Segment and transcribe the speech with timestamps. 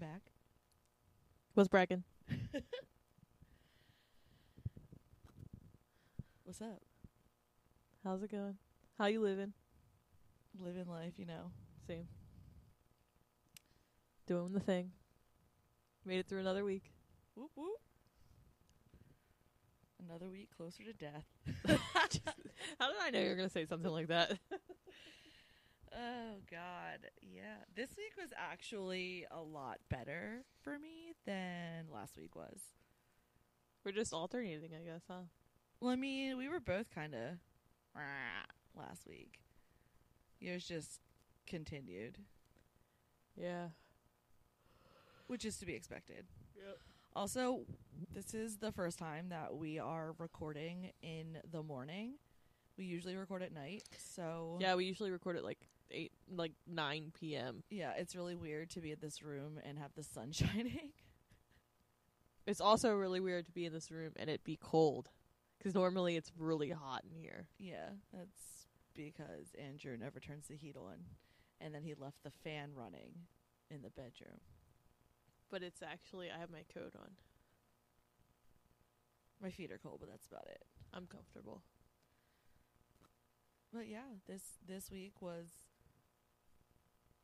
[0.00, 0.32] back.
[1.54, 2.04] What's bragging?
[6.44, 6.80] What's up?
[8.02, 8.56] How's it going?
[8.98, 9.52] How you living?
[10.58, 11.52] Living life, you know.
[11.86, 12.08] Same.
[14.26, 14.92] Doing the thing.
[16.06, 16.90] Made it through another week.
[17.34, 17.78] Whoop whoop.
[20.08, 21.26] Another week closer to death.
[22.78, 24.32] How did I know you were gonna say something like that?
[25.92, 27.56] Oh God, yeah.
[27.74, 32.60] This week was actually a lot better for me than last week was.
[33.84, 35.22] We're just alternating, I guess, huh?
[35.80, 37.38] Well, I mean, we were both kind of
[38.76, 39.40] last week.
[40.38, 41.00] Yours just
[41.46, 42.18] continued,
[43.36, 43.68] Yeah.
[45.26, 46.26] which is to be expected.
[46.56, 46.78] Yep.
[47.16, 47.62] Also,
[48.14, 52.14] this is the first time that we are recording in the morning.
[52.76, 55.58] We usually record at night, so Yeah, we usually record at like
[55.92, 57.62] eight, like nine p.m.
[57.70, 60.92] yeah, it's really weird to be in this room and have the sun shining.
[62.46, 65.10] It's also really weird to be in this room and it be cold,
[65.58, 67.46] because normally it's really hot in here.
[67.58, 70.96] Yeah, that's because Andrew never turns the heat on,
[71.60, 73.12] and then he left the fan running
[73.70, 74.40] in the bedroom.
[75.50, 77.10] But it's actually I have my coat on.
[79.42, 80.62] My feet are cold, but that's about it.
[80.92, 81.62] I'm comfortable.
[83.72, 85.46] But yeah, this this week was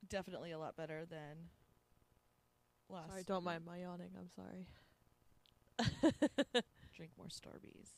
[0.08, 1.50] definitely a lot better than
[2.88, 3.10] last.
[3.10, 4.10] Sorry, don't mind my yawning.
[4.18, 4.66] I'm sorry.
[6.96, 7.90] Drink more Starbies.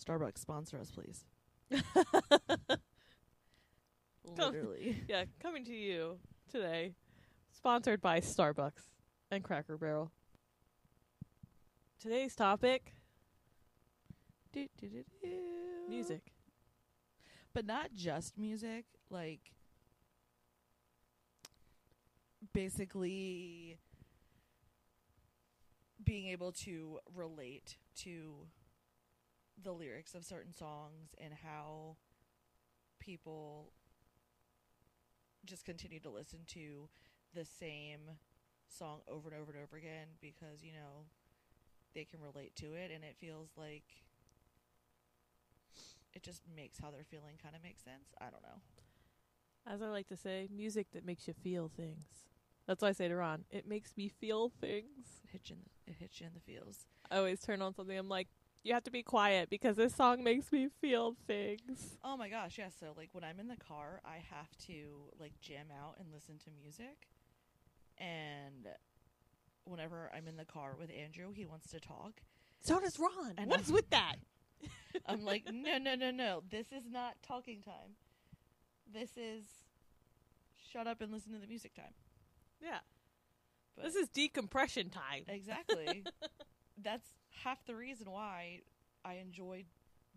[0.00, 1.24] Starbucks sponsor us, please.
[4.24, 5.02] Literally.
[5.08, 6.18] yeah, coming to you
[6.50, 6.94] today,
[7.50, 8.90] sponsored by Starbucks
[9.30, 10.10] and Cracker Barrel.
[12.00, 12.94] Today's topic:
[14.52, 15.28] Do, do, do, do.
[15.88, 16.32] music.
[17.52, 19.52] but not just music like
[22.52, 23.78] basically
[26.04, 28.34] being able to relate to
[29.62, 31.96] the lyrics of certain songs and how
[32.98, 33.72] people
[35.44, 36.88] just continue to listen to
[37.34, 38.00] the same
[38.68, 41.04] song over and over and over again because you know
[41.94, 44.02] they can relate to it and it feels like
[46.14, 48.14] it just makes how they're feeling kind of make sense.
[48.20, 48.60] I don't know.
[49.66, 52.31] As I like to say, music that makes you feel things.
[52.72, 55.20] That's why I say to Ron, it makes me feel things.
[55.24, 56.86] It hits you in the, it hits you in the feels.
[57.10, 57.98] I always turn on something.
[57.98, 58.28] I'm like,
[58.64, 61.98] you have to be quiet because this song makes me feel things.
[62.02, 62.68] Oh my gosh, yeah.
[62.80, 66.38] So like when I'm in the car, I have to like jam out and listen
[66.44, 67.08] to music.
[67.98, 68.66] And
[69.64, 72.22] whenever I'm in the car with Andrew, he wants to talk.
[72.62, 73.34] So does Ron.
[73.36, 74.14] And what I'm- with that?
[75.06, 76.42] I'm like, no, no, no, no.
[76.50, 77.96] This is not talking time.
[78.90, 79.44] This is
[80.72, 81.92] shut up and listen to the music time.
[82.62, 82.78] Yeah,
[83.76, 85.24] But this is decompression time.
[85.28, 86.04] exactly.
[86.82, 87.08] That's
[87.44, 88.60] half the reason why
[89.04, 89.64] I enjoy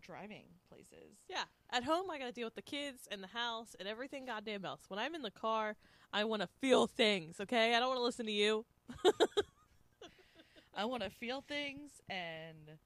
[0.00, 1.18] driving places.
[1.28, 1.42] Yeah.
[1.70, 4.64] At home, I got to deal with the kids and the house and everything goddamn
[4.64, 4.82] else.
[4.88, 5.74] When I'm in the car,
[6.12, 7.74] I want to feel things, okay?
[7.74, 8.64] I don't want to listen to you.
[10.74, 12.78] I want to feel things and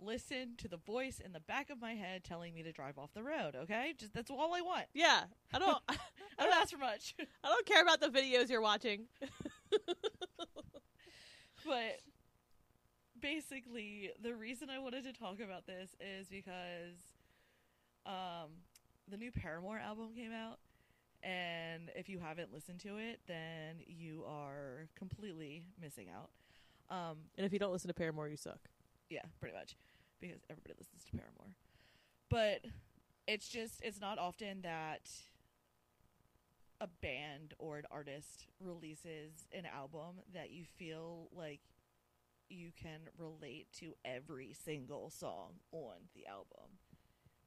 [0.00, 3.12] listen to the voice in the back of my head telling me to drive off
[3.14, 3.54] the road.
[3.56, 4.86] Okay, just that's all I want.
[4.92, 5.22] Yeah.
[5.52, 5.96] I don't I
[6.38, 9.06] don't ask for much, I don't care about the videos you're watching.
[11.64, 12.00] but
[13.20, 16.98] basically, the reason I wanted to talk about this is because
[18.06, 18.50] um,
[19.08, 20.58] the new Paramore album came out.
[21.22, 26.28] And if you haven't listened to it, then you are completely missing out.
[26.94, 28.58] Um, And if you don't listen to Paramore, you suck.
[29.10, 29.76] Yeah, pretty much.
[30.20, 31.54] Because everybody listens to Paramore.
[32.30, 32.64] But
[33.26, 35.10] it's just it's not often that
[36.80, 41.60] a band or an artist releases an album that you feel like
[42.48, 46.78] you can relate to every single song on the album.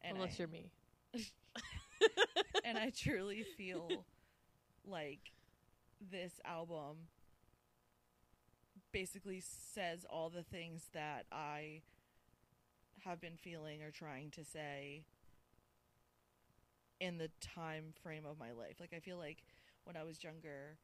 [0.01, 0.71] And Unless I, you're me.
[2.65, 4.05] and I truly feel
[4.85, 5.31] like
[6.11, 6.97] this album
[8.97, 9.43] basically
[9.75, 11.81] says all the things that I
[13.05, 15.03] have been feeling or trying to say
[16.99, 18.77] in the time frame of my life.
[18.79, 19.43] Like I feel like
[19.83, 20.77] when I was younger,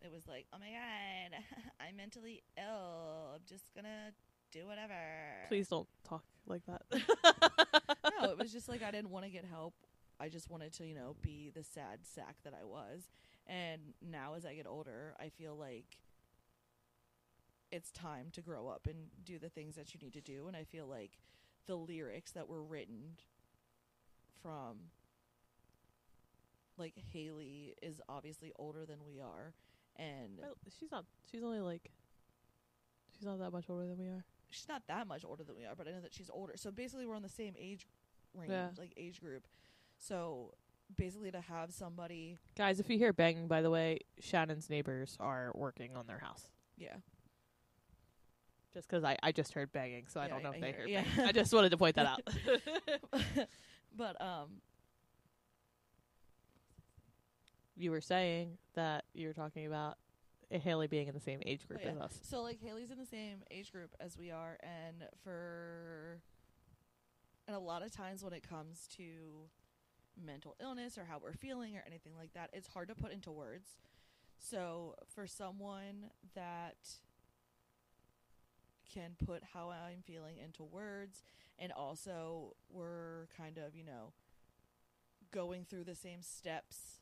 [0.00, 1.44] it was like, "Oh my god,
[1.86, 3.34] I'm mentally ill.
[3.34, 4.14] I'm just going to
[4.50, 4.94] do whatever."
[5.48, 6.80] Please don't talk like that.
[6.90, 9.74] no, it was just like I didn't want to get help.
[10.18, 13.10] I just wanted to, you know, be the sad sack that I was.
[13.46, 15.98] And now as I get older, I feel like
[17.70, 20.46] it's time to grow up and do the things that you need to do.
[20.48, 21.18] And I feel like
[21.66, 23.16] the lyrics that were written
[24.42, 24.76] from
[26.76, 29.52] like Hayley is obviously older than we are
[29.96, 31.04] and Well, she's not.
[31.30, 31.90] She's only like.
[33.16, 34.24] She's not that much older than we are.
[34.50, 36.52] she's not that much older than we are, but I know that she's older.
[36.56, 37.88] So basically, we're on the same age
[38.32, 38.68] range, Yeah.
[38.78, 39.48] like age group.
[39.98, 40.54] So
[40.96, 45.50] basically, to have somebody, Guys, if you hear banging, by the way, Shannon's neighbors are
[45.56, 46.46] working on their house.
[46.76, 46.98] yeah,
[48.74, 50.80] Just 'cause I, I just heard banging, so I don't know I if they hear-
[50.80, 51.02] heard yeah.
[51.16, 51.28] banging.
[51.28, 52.20] I just wanted to point that out.
[53.96, 54.60] but um,
[57.76, 59.96] you were saying that you were talking about
[60.50, 61.92] Hayley being in the same age group Oh, yeah.
[61.94, 62.20] as us.
[62.22, 66.20] So like Hayley's in the same age group as we are, and for
[67.46, 69.48] and a lot of times when it comes to
[70.22, 73.30] mental illness or how we're feeling or anything like that, it's hard to put into
[73.30, 73.78] words.
[74.38, 76.76] So for someone that
[78.92, 81.22] can put how I'm feeling into words,
[81.58, 84.12] and also we're kind of you know
[85.32, 87.00] going through the same steps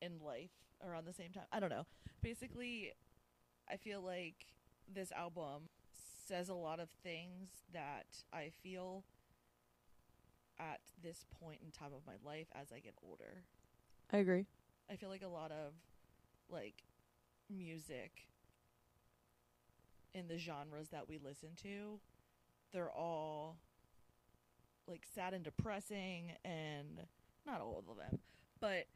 [0.00, 0.50] in life
[0.86, 1.44] around the same time.
[1.52, 1.86] I don't know.
[2.22, 2.92] Basically,
[3.70, 4.46] I feel like
[4.92, 5.68] this album
[6.26, 9.04] says a lot of things that I feel
[10.58, 13.44] at this point in time of my life as I get older.
[14.12, 14.46] I agree.
[14.90, 15.74] I feel like a lot of
[16.48, 16.82] like
[17.50, 18.28] music
[20.16, 22.00] in the genres that we listen to,
[22.72, 23.58] they're all
[24.88, 27.04] like sad and depressing and
[27.46, 28.18] not all of them,
[28.60, 28.86] but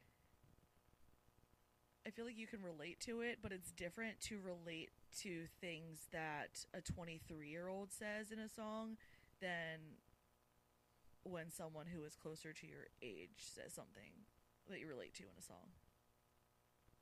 [2.06, 4.90] I feel like you can relate to it, but it's different to relate
[5.20, 8.96] to things that a 23 year old says in a song
[9.40, 9.99] than
[11.25, 14.12] when someone who is closer to your age says something
[14.70, 15.69] that you relate to in a song.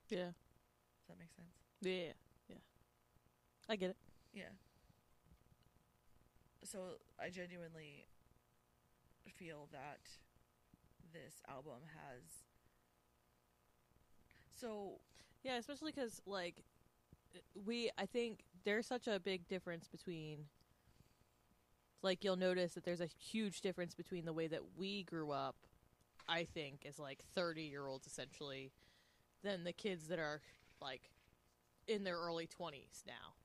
[0.09, 0.32] Yeah.
[0.99, 1.55] Does that make sense?
[1.81, 2.12] Yeah.
[2.49, 2.56] Yeah.
[3.69, 3.97] I get it.
[4.38, 4.50] Yeah.
[6.64, 8.06] So I genuinely
[9.38, 10.00] feel that
[11.12, 12.44] this album has.
[14.55, 15.00] So
[15.44, 16.64] Yeah, especially cuz like
[17.67, 20.49] we I think there's such a big difference between
[22.02, 25.56] like you'll notice that there's a huge difference between the way that we grew up
[26.29, 28.73] I think as like 30-year-olds essentially
[29.43, 30.43] than the kids that are
[30.81, 31.11] like
[31.87, 33.38] in their early 20s now.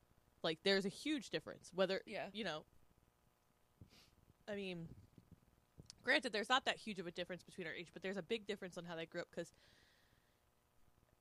[0.44, 2.64] Like there's a huge difference whether yeah, you know
[4.48, 4.88] I mean
[6.04, 8.46] granted there's not that huge of a difference between our age but there's a big
[8.46, 9.54] difference on how they grew up cuz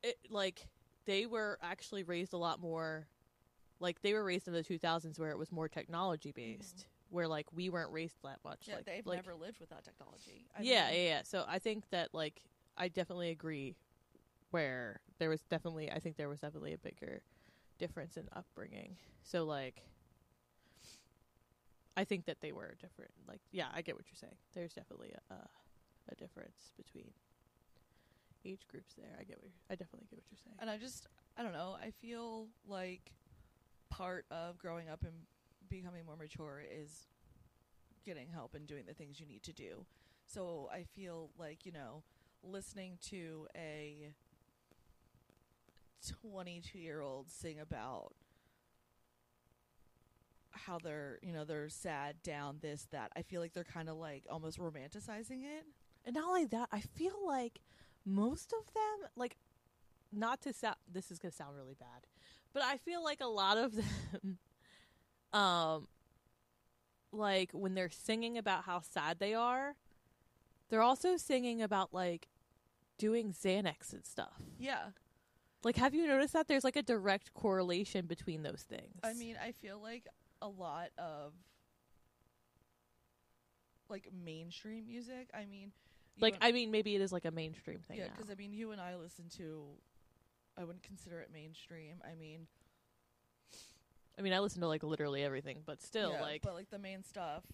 [0.02, 0.66] it like
[1.04, 3.06] they were actually raised a lot more
[3.78, 6.56] like they were raised in the 2000s where it was more technology mm-hmm.
[6.58, 9.84] based where like we weren't raised that much yeah, like, they've like- never lived without
[9.84, 10.46] technology.
[10.58, 11.22] I yeah, mean, yeah yeah.
[11.22, 12.42] So i think that like
[12.76, 13.76] i definitely agree
[14.50, 17.22] where there was definitely i think there was definitely a bigger
[17.82, 19.82] difference in upbringing so like
[21.96, 25.12] i think that they were different like yeah i get what you're saying there's definitely
[25.30, 27.10] a, a, difference between
[28.44, 31.08] age groups there i get what i definitely get what you're saying And I just,
[31.36, 31.76] I don't know.
[31.82, 33.10] I feel like
[33.90, 35.12] part of growing up and
[35.68, 37.08] becoming more mature is
[38.04, 39.84] getting help and doing the things you need to do.
[40.24, 42.04] So I feel like, you know,
[42.44, 44.12] listening to a
[46.10, 48.12] 22 year old sing about
[50.52, 53.96] how they're, you know, they're sad, down, this, that, I feel like they're kind of
[53.96, 55.64] like almost romanticizing it.
[56.04, 57.60] And not only that, I feel like
[58.04, 59.36] most of them, like,
[60.12, 62.06] not to sound, this is gonna sound really bad,
[62.52, 63.74] but I feel like a lot of
[64.22, 64.38] them,
[65.32, 65.88] um,
[67.12, 69.74] like when they're singing about how sad they are,
[70.68, 72.28] they're also singing about like
[72.98, 74.40] doing Xanax and stuff.
[74.58, 74.90] Yeah.
[75.64, 78.98] Like, have you noticed that there's like a direct correlation between those things?
[79.04, 80.06] I mean, I feel like
[80.40, 81.32] a lot of
[83.88, 85.30] like mainstream music.
[85.32, 85.70] I mean,
[86.20, 87.98] like, I mean, maybe it is like a mainstream thing.
[87.98, 89.64] yeah, because I mean, you and I listen to.
[90.58, 91.94] I wouldn't consider it mainstream.
[92.04, 92.46] I mean,
[94.18, 96.78] I mean, I listen to like literally everything, but still, yeah, like, but like the
[96.78, 97.44] main stuff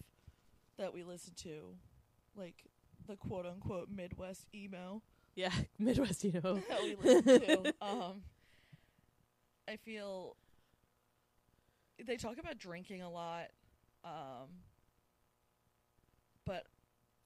[0.77, 1.75] that we listen to,
[2.35, 2.65] like
[3.07, 5.01] the quote unquote Midwest emo
[5.39, 6.61] yeah, Midwest, you know.
[6.69, 7.73] that we listen to.
[7.81, 8.23] Um,
[9.67, 10.35] I feel
[12.05, 13.47] they talk about drinking a lot,
[14.03, 14.49] um,
[16.45, 16.65] but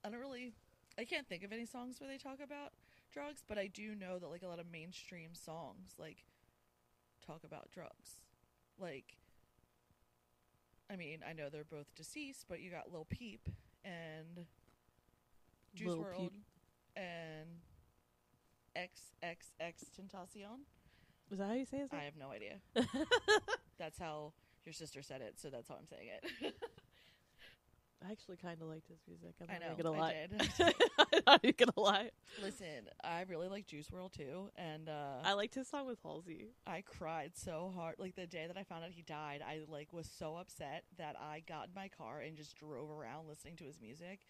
[0.04, 0.52] I don't really.
[0.96, 2.72] I can't think of any songs where they talk about
[3.12, 6.18] drugs, but I do know that like a lot of mainstream songs like
[7.26, 8.20] talk about drugs.
[8.78, 9.16] Like,
[10.88, 13.48] I mean, I know they're both deceased, but you got Lil Peep
[13.84, 14.46] and
[15.74, 16.42] Juice Lil World Peep.
[16.96, 17.48] and
[18.76, 20.60] XXX Tentacion.
[21.30, 22.00] Was that how you say his name?
[22.00, 22.56] I have no idea.
[23.78, 24.32] that's how
[24.64, 26.08] your sister said it, so that's how I'm saying
[26.42, 26.54] it.
[28.06, 29.34] I actually kind of liked his music.
[29.40, 29.82] I'm I not know.
[29.84, 30.26] gonna I lie.
[30.30, 30.48] did.
[30.98, 32.10] I'm not even gonna lie.
[32.42, 36.48] Listen, I really like Juice WRLD too, and uh, I liked his song with Halsey.
[36.66, 37.94] I cried so hard.
[37.98, 41.16] Like the day that I found out he died, I like was so upset that
[41.18, 44.20] I got in my car and just drove around listening to his music.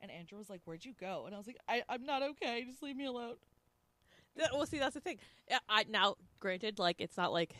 [0.00, 2.64] And Andrew was like, "Where'd you go?" And I was like, I- "I'm not okay.
[2.64, 3.34] Just leave me alone."
[4.52, 5.18] Well, see, that's the thing.
[5.68, 7.54] I now, granted, like it's not like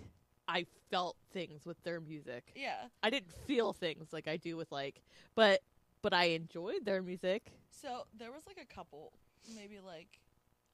[0.47, 2.53] I felt things with their music.
[2.57, 2.87] Yeah.
[3.03, 5.03] I didn't feel things like I do with like,
[5.35, 5.61] but
[6.03, 7.53] but I enjoyed their music.
[7.71, 9.13] So there was like a couple,
[9.55, 10.21] maybe like,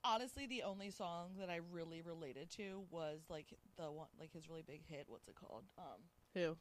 [0.05, 3.47] honestly, the only song that I really related to was like
[3.77, 5.05] the one, like his really big hit.
[5.09, 5.65] What's it called?
[5.79, 6.01] Um,
[6.35, 6.57] Who?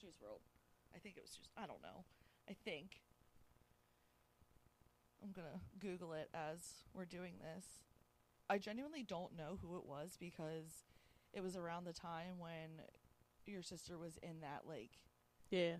[0.00, 0.40] Juice WRLD.
[0.94, 1.48] I think it was just.
[1.56, 2.04] I don't know.
[2.48, 3.00] I think.
[5.22, 7.64] I'm gonna Google it as we're doing this.
[8.52, 10.84] I genuinely don't know who it was because
[11.32, 12.82] it was around the time when
[13.46, 14.90] your sister was in that like
[15.50, 15.76] Yeah.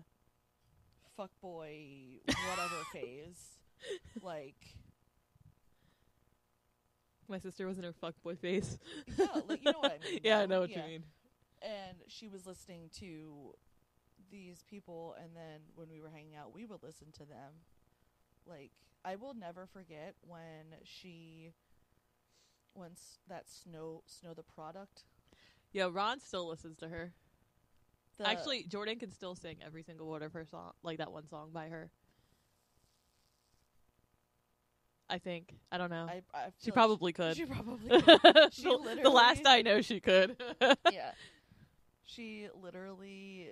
[1.15, 3.59] fuck boy whatever phase.
[4.23, 4.75] Like
[7.27, 8.79] My sister was in her fuckboy face.
[9.19, 10.19] yeah, like you know what I mean.
[10.23, 10.79] yeah, I know what Yeah.
[10.85, 11.03] you mean.
[11.61, 13.53] And she was listening to
[14.31, 17.53] these people and then when we were hanging out we would listen to them.
[18.47, 18.71] Like
[19.05, 21.51] I will never forget when she
[22.75, 25.03] once that snow Snow Tha Product
[25.71, 27.13] Yeah, Ron still listens to her.
[28.17, 31.27] the, Actually, Jordan can still sing every single word of her song, like that one
[31.27, 31.89] song by her.
[35.09, 35.53] I think.
[35.71, 36.07] I don't know.
[36.09, 37.35] I, I she probably could.
[37.35, 40.35] she probably the, She the last I know, she could.
[40.91, 41.11] yeah.
[42.05, 43.49] She literally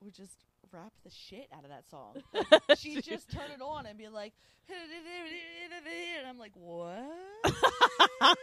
[0.00, 2.22] would just rap the shit out of that song.
[2.76, 4.32] She'd just turn it on and be like,
[4.68, 6.98] and I'm like, what?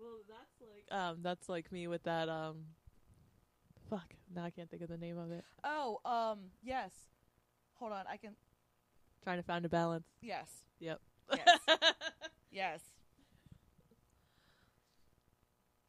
[0.00, 2.64] Well, that's like um, that's like me with that um.
[3.88, 4.14] Fuck!
[4.34, 5.44] Now I can't think of the name of it.
[5.62, 6.90] Oh, um, yes.
[7.74, 8.34] Hold on, I can.
[9.22, 10.06] Trying to find a balance.
[10.20, 10.48] Yes,
[10.80, 11.00] Yep.
[11.36, 11.48] yes,
[12.50, 12.80] yes.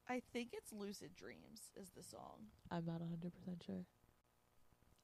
[0.08, 2.50] I think it's "Lucid Dreams" is the song.
[2.70, 3.84] I'm not 100 percent sure.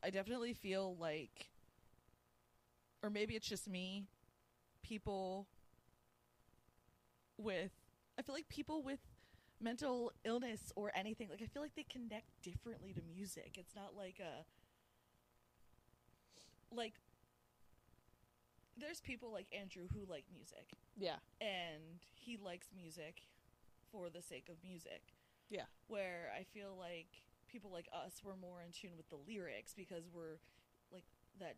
[0.03, 1.49] I definitely feel like,
[3.03, 4.05] or maybe it's just me,
[4.83, 5.47] people
[7.37, 7.71] with,
[8.17, 8.99] I feel like people with
[9.61, 13.55] mental illness or anything, like, I feel like they connect differently to music.
[13.57, 14.45] It's not like a,
[16.73, 16.93] like,
[18.77, 21.17] there's people like Andrew who like music, Yeah.
[21.41, 23.23] and he likes music
[23.91, 25.01] for the sake of music.
[25.49, 25.65] Yeah.
[25.87, 30.03] Where I feel like people like us were more in tune with the lyrics because
[30.13, 30.37] we're
[30.91, 31.03] like
[31.39, 31.55] that.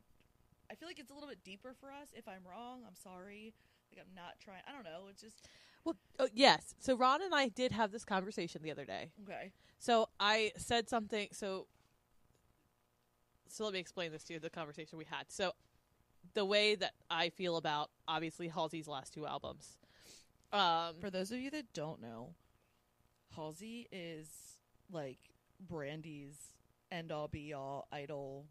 [0.71, 2.09] I feel like it's a little bit deeper for us.
[2.13, 3.53] If I'm wrong, I'm sorry.
[3.91, 4.61] Like I'm not trying.
[4.67, 5.07] I don't know.
[5.09, 5.47] It's just
[5.83, 6.73] Well, oh, yes.
[6.79, 9.11] So Ron and I did have this conversation the other day.
[9.23, 9.51] okay.
[9.79, 11.27] So I said something.
[11.31, 11.67] So,
[13.49, 14.39] so let me explain this to you.
[14.39, 15.25] The conversation we had.
[15.29, 15.53] So,
[16.35, 19.77] the way that I feel about obviously Halsey's last two albums.
[20.53, 22.35] Um, For those of you that don't know,
[23.35, 24.27] Halsey is
[24.91, 25.17] like
[25.67, 26.35] Brandi's
[26.91, 28.45] end all be all idol.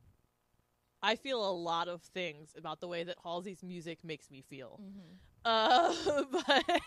[1.03, 4.81] I feel a lot of things about the way that Halsey's music makes me feel.
[4.83, 5.17] Mm-hmm.
[5.45, 5.95] Uh,
[6.47, 6.81] but,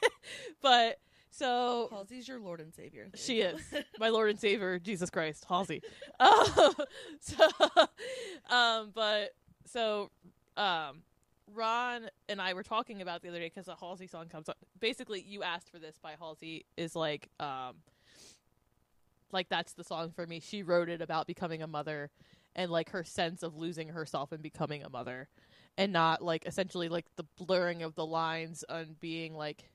[0.62, 1.00] but
[1.34, 3.08] so Halsey's your Lord and Savior.
[3.12, 3.60] There She is
[4.00, 5.82] my Lord and Savior, Jesus Christ, Halsey.
[6.20, 6.46] Um,
[7.20, 7.48] so,
[8.50, 9.32] um, but
[9.66, 10.12] so,
[10.58, 11.02] um,
[11.52, 14.58] Ron and I were talking about the other day because a Halsey song comes up.
[14.80, 17.78] Basically, you asked for this by Halsey is like, um,
[19.34, 20.40] like that's the song for me.
[20.40, 22.10] She wrote it about becoming a mother
[22.56, 25.28] and like her sense of losing herself and becoming a mother,
[25.78, 29.70] and not like essentially like the blurring of the lines on being like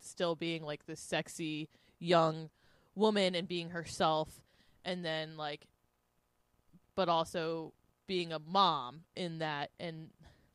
[0.00, 2.50] still being like this sexy young
[2.94, 4.42] woman and being herself
[4.84, 5.66] and then like
[6.94, 7.72] but also
[8.06, 10.08] being a mom in that and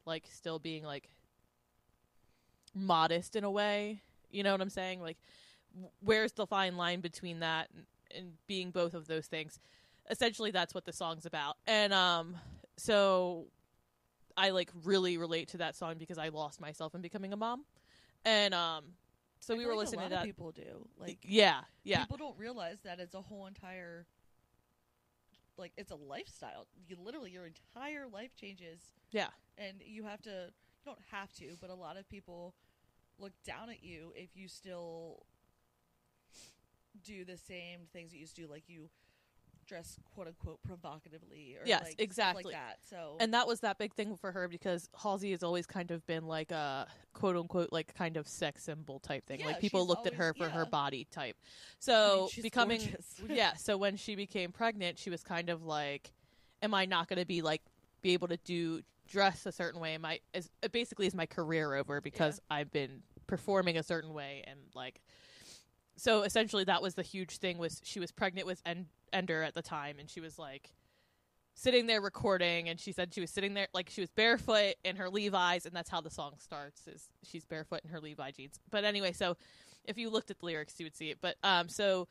[0.06, 1.10] like still being like
[2.74, 5.18] modest in a way you know what i'm saying like
[6.02, 7.70] where's the fine line between that
[8.16, 9.60] and, being both of those things
[10.10, 12.36] essentially that's what the song's about and um
[12.78, 13.48] so
[14.38, 17.64] i like really relate to that song because i lost myself in becoming a mom
[18.24, 18.84] and um
[19.40, 20.88] so I we were like listening a lot to of that people do.
[20.98, 24.08] Like yeah yeah people don't realize that it's a whole entire
[25.58, 26.68] like it's a lifestyle.
[26.88, 28.80] You literally your entire life changes.
[29.12, 29.28] Yeah.
[29.58, 32.56] And you have to you don't have to, but a lot of people
[33.18, 35.26] look down at you if you still
[37.04, 38.90] do the same things that you used to do, like you
[39.68, 42.44] dress quote unquote provocatively or Yes, like, exactly.
[42.44, 42.78] like that.
[42.88, 46.06] So and that was that big thing for her because Halsey has always kind of
[46.06, 49.40] been like a quote unquote like kind of sex symbol type thing.
[49.40, 51.36] Yeah, like people looked at her always- for her body type.
[51.42, 51.46] I
[51.80, 52.96] So mean, becoming
[53.30, 56.12] yeah, so when she became pregnant, she was kind of like
[56.62, 57.62] am I not going to be like
[58.02, 59.98] be able to do dress a certain way.
[59.98, 64.60] My is basically is my career over because I've been performing a certain way and
[64.76, 65.02] like.
[65.98, 67.58] So essentially, that was the huge thing.
[67.58, 70.72] Was she was pregnant with en- Ender at the time, and she was like
[71.54, 74.98] sitting there recording, and she said she was sitting there like she was barefoot in
[74.98, 76.88] her Levi's, and that's how the song starts.
[76.88, 78.60] Is she's barefoot in her Levi jeans.
[78.70, 79.38] But anyway, so
[79.86, 81.20] if you looked at the lyrics, you would see it.
[81.22, 82.08] But um, so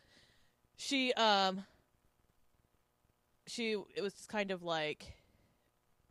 [0.76, 1.64] she um
[3.46, 5.14] she it was kind of like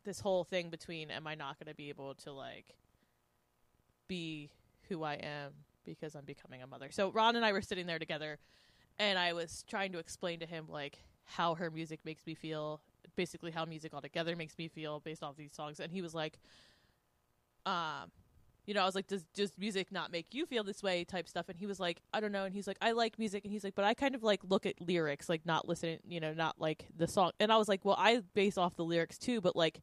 [0.04, 2.66] this whole thing between am I not going to be able to like
[4.06, 4.50] be
[4.88, 5.52] who I am
[5.84, 6.88] because I'm becoming a mother.
[6.90, 8.38] So Ron and I were sitting there together
[8.98, 12.80] and I was trying to explain to him like how her music makes me feel,
[13.16, 16.38] basically how music altogether makes me feel based off these songs and he was like
[17.66, 18.10] um
[18.66, 21.04] you know, I was like, does does music not make you feel this way?
[21.04, 22.44] Type stuff, and he was like, I don't know.
[22.44, 24.64] And he's like, I like music, and he's like, but I kind of like look
[24.64, 27.32] at lyrics, like not listening, you know, not like the song.
[27.38, 29.82] And I was like, well, I base off the lyrics too, but like,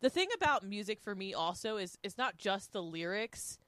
[0.00, 3.58] the thing about music for me also is it's not just the lyrics.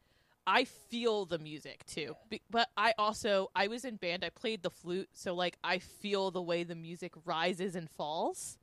[0.47, 4.25] I feel the music too, Be- but I also I was in band.
[4.25, 8.57] I played the flute, so like I feel the way the music rises and falls,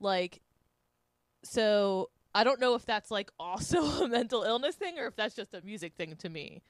[0.00, 0.40] like
[1.44, 5.34] so I don't know if that's like also a mental illness thing or if that's
[5.34, 6.62] just a music thing to me.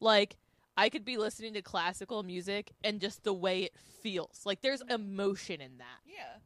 [0.00, 0.36] Like
[0.76, 4.42] I could be listening to classical music and just the way it feels.
[4.44, 4.92] Like there's mm-hmm.
[4.92, 6.00] emotion in that.
[6.06, 6.38] Yeah.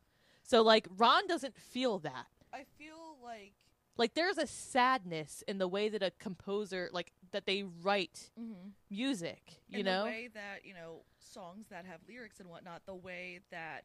[0.42, 2.26] So like Ron doesn't feel that.
[2.54, 3.52] I feel like
[3.96, 8.70] Like there's a sadness in the way that a composer like that they write mm-hmm.
[8.90, 10.04] music, you in know?
[10.04, 13.84] the way that you know songs that have lyrics and whatnot the way that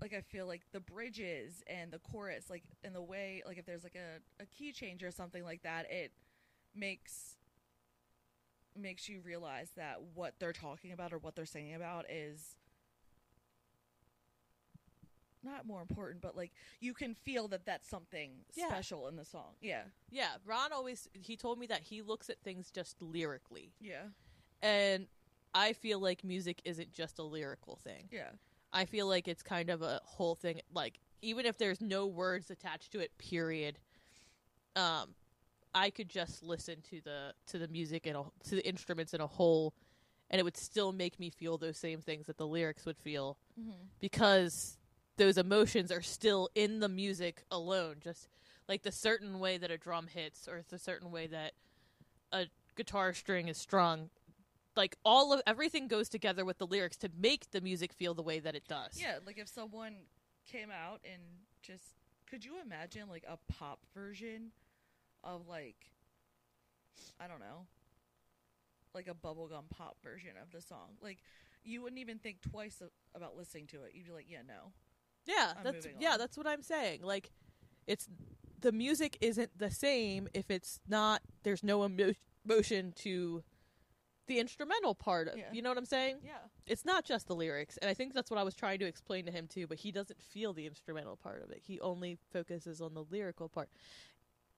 [0.00, 3.66] like i feel like the bridges and the chorus like in the way like if
[3.66, 6.10] there's like a, a key change or something like that it
[6.74, 7.36] makes
[8.76, 12.56] makes you realize that what they're talking about or what they're singing about is
[15.44, 18.68] not more important but like you can feel that that's something Yeah.
[18.68, 22.38] special in the song yeah yeah, Ron always he told me that he looks at
[22.42, 23.72] things just lyrically.
[23.80, 24.04] yeah
[24.62, 25.06] And
[25.54, 28.08] I feel like music isn't just a lyrical thing.
[28.10, 28.30] yeah
[28.72, 30.60] I feel like it's kind of a whole thing.
[30.72, 33.78] Like even if there's no words attached to it, period.
[34.74, 35.14] Um,
[35.74, 39.26] I could just listen to the to the music and to the instruments in a
[39.26, 39.74] whole,
[40.30, 43.36] and it would still make me feel those same things that the lyrics would feel
[43.60, 43.72] mm-hmm.
[44.00, 44.78] because
[45.16, 47.96] those emotions are still in the music alone.
[48.00, 48.28] Just
[48.68, 51.52] like the certain way that a drum hits, or the certain way that
[52.32, 52.46] a
[52.76, 54.10] guitar string is strung.
[54.74, 58.22] Like all of everything goes together with the lyrics to make the music feel the
[58.22, 58.98] way that it does.
[58.98, 59.96] Yeah, like if someone
[60.50, 61.20] came out and
[61.62, 61.94] just
[62.28, 64.52] could you imagine like a pop version
[65.22, 65.92] of like
[67.20, 67.66] I don't know,
[68.94, 70.96] like a bubblegum pop version of the song.
[71.02, 71.18] Like
[71.64, 72.82] you wouldn't even think twice
[73.14, 73.92] about listening to it.
[73.94, 74.72] You'd be like, yeah, no.
[75.26, 77.02] Yeah, I'm that's yeah, that's what I'm saying.
[77.02, 77.30] Like
[77.86, 78.08] it's
[78.60, 83.42] the music isn't the same if it's not there's no emo- emotion to
[84.28, 85.46] the instrumental part of Yeah.
[85.52, 86.18] you know what I'm saying?
[86.24, 86.38] Yeah.
[86.66, 87.76] It's not just the lyrics.
[87.78, 89.90] And I think that's what I was trying to explain to him too, but he
[89.90, 91.60] doesn't feel the instrumental part of it.
[91.66, 93.68] He only focuses on the lyrical part.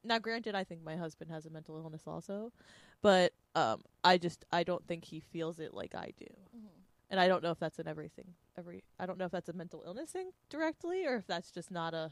[0.03, 2.53] Now granted I think my husband has a mental illness also,
[3.01, 6.27] but um I just I don't think he feels it like I do.
[6.27, 6.67] Mm-hmm.
[7.11, 9.53] And I don't know if that's an everything every I don't know if that's a
[9.53, 12.11] mental illness thing directly or if that's just not a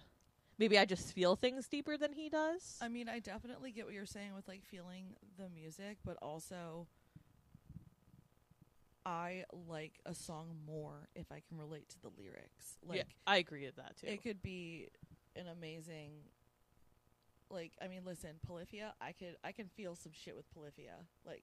[0.59, 2.79] maybe I just feel things deeper than he does.
[2.81, 6.87] I mean, I definitely get what you're saying with like feeling the music, but also
[9.05, 12.77] I like a song more if I can relate to the lyrics.
[12.87, 14.07] Like yeah, I agree with that too.
[14.07, 14.89] it could be
[15.35, 16.11] an amazing
[17.51, 20.95] like I mean listen, Polyphia, I could I can feel some shit with Polyphia.
[21.27, 21.43] Like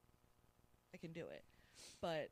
[0.93, 1.43] I can do it.
[2.01, 2.29] But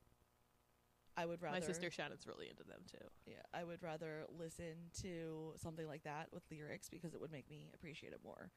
[1.17, 3.05] I would rather My sister Shannon's really into them too.
[3.25, 7.49] yeah, I would rather listen to something like that with lyrics because it would make
[7.49, 8.51] me appreciate it more.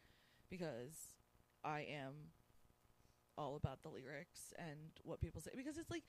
[0.51, 1.15] Because
[1.65, 2.13] I am
[3.39, 5.53] all about the lyrics and what people say.
[5.57, 6.03] Because it's like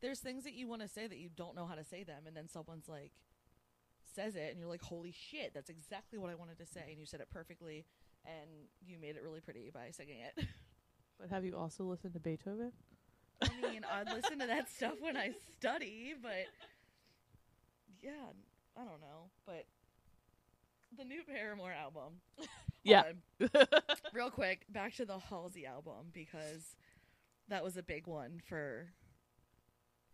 [0.00, 2.24] there's things that you want to say that you don't know how to say them,
[2.26, 3.12] and then someone's like
[4.14, 6.98] says it, and you're like, "Holy shit, that's exactly what I wanted to say," and
[6.98, 7.86] you said it perfectly,
[8.26, 8.50] and
[8.84, 10.44] you made it really pretty by singing it.
[11.20, 12.72] But have you also listened to Beethoven?
[13.42, 16.46] I mean, I listen to that stuff when I study, but
[18.02, 18.10] yeah,
[18.76, 19.30] I don't know.
[19.46, 19.66] But
[20.96, 22.20] the new Paramore album.
[22.84, 23.04] Yeah.
[24.12, 26.76] Real quick, back to the Halsey album because
[27.48, 28.88] that was a big one for.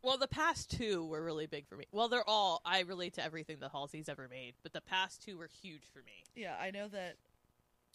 [0.03, 1.87] Well, the past two were really big for me.
[1.91, 5.37] Well, they're all I relate to everything that Halsey's ever made, but the past two
[5.39, 6.25] were huge for me.
[6.37, 7.17] Yeah, I know that.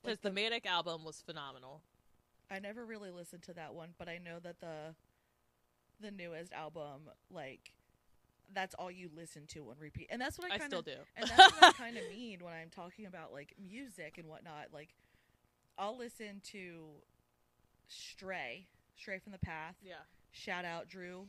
[0.01, 1.81] Because Like the the, Manic album was phenomenal.
[2.51, 4.95] I never really listened to that one, but I know that the
[6.01, 7.71] the newest album, like,
[8.53, 10.07] that's all you listen to on repeat.
[10.11, 10.91] And that's what I I kind still of do.
[11.15, 14.67] and that's what I kind of mean when I'm talking about like music and whatnot.
[14.73, 14.89] Like,
[15.77, 16.83] I'll listen to
[17.87, 19.75] Stray, Stray from the Path.
[19.83, 19.95] yeah.
[20.31, 21.27] Shout out Drew.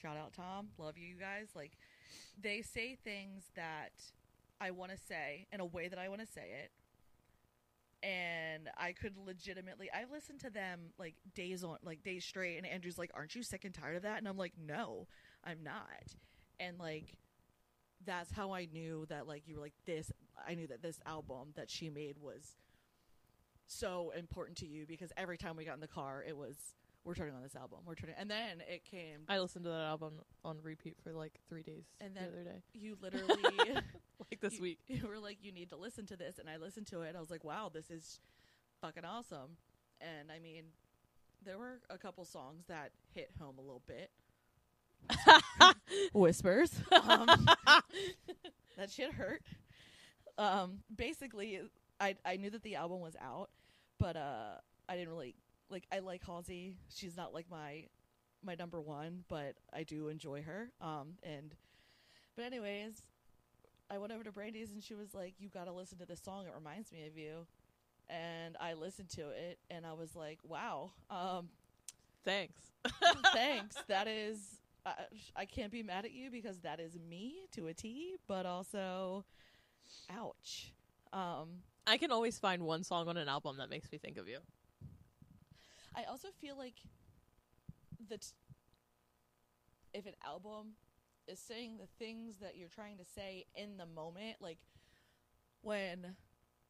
[0.00, 0.68] Shout out Tom.
[0.78, 1.48] Love you guys.
[1.54, 1.72] Like,
[2.40, 3.90] they say things that
[4.60, 6.70] I want to say in a way that I want to say it.
[8.02, 12.56] And I could legitimately, I've listened to them like days on, like days straight.
[12.56, 14.18] And Andrew's like, Aren't you sick and tired of that?
[14.18, 15.06] And I'm like, No,
[15.44, 16.14] I'm not.
[16.60, 17.16] And like,
[18.06, 20.12] that's how I knew that, like, you were like, This,
[20.46, 22.56] I knew that this album that she made was
[23.66, 26.56] so important to you because every time we got in the car, it was,
[27.04, 27.80] We're turning on this album.
[27.84, 31.32] We're turning, and then it came, I listened to that album on repeat for like
[31.48, 33.34] three days And the then- other day, you literally,
[34.30, 34.78] like this you, week.
[34.86, 37.14] you were like, you need to listen to this, and I listened to it.
[37.16, 38.20] I was like, wow, this is
[38.80, 39.56] fucking awesome.
[40.00, 40.64] And I mean,
[41.44, 44.10] there were a couple songs that hit home a little bit.
[46.12, 46.70] Whispers.
[46.92, 47.26] Um,
[48.76, 49.42] that shit hurt.
[50.36, 51.60] Um, basically,
[52.00, 53.50] I I knew that the album was out,
[53.98, 54.56] but uh,
[54.88, 55.34] I didn't really
[55.70, 55.84] like.
[55.92, 56.76] I like Halsey.
[56.94, 57.84] She's not like my
[58.42, 60.70] my number one, but I do enjoy her.
[60.80, 61.54] Um, and
[62.36, 63.02] but anyways,
[63.90, 66.20] I went over to Brandi's and she was like, "You got to listen to this
[66.20, 66.46] song.
[66.46, 67.46] It reminds me of you."
[68.10, 71.48] And I listened to it, and I was like, "Wow, um,
[72.28, 72.60] Thanks.
[73.32, 73.76] thanks.
[73.88, 74.92] That is, I,
[75.34, 78.16] I can't be mad at you because that is me to a T.
[78.26, 79.24] But also,
[80.10, 80.72] ouch.
[81.12, 84.28] Um, I can always find one song on an album that makes me think of
[84.28, 84.40] you.
[85.94, 86.74] I also feel like
[88.10, 88.26] that
[89.94, 90.72] if an album
[91.28, 94.58] is saying the things that you're trying to say in the moment, like
[95.62, 96.16] when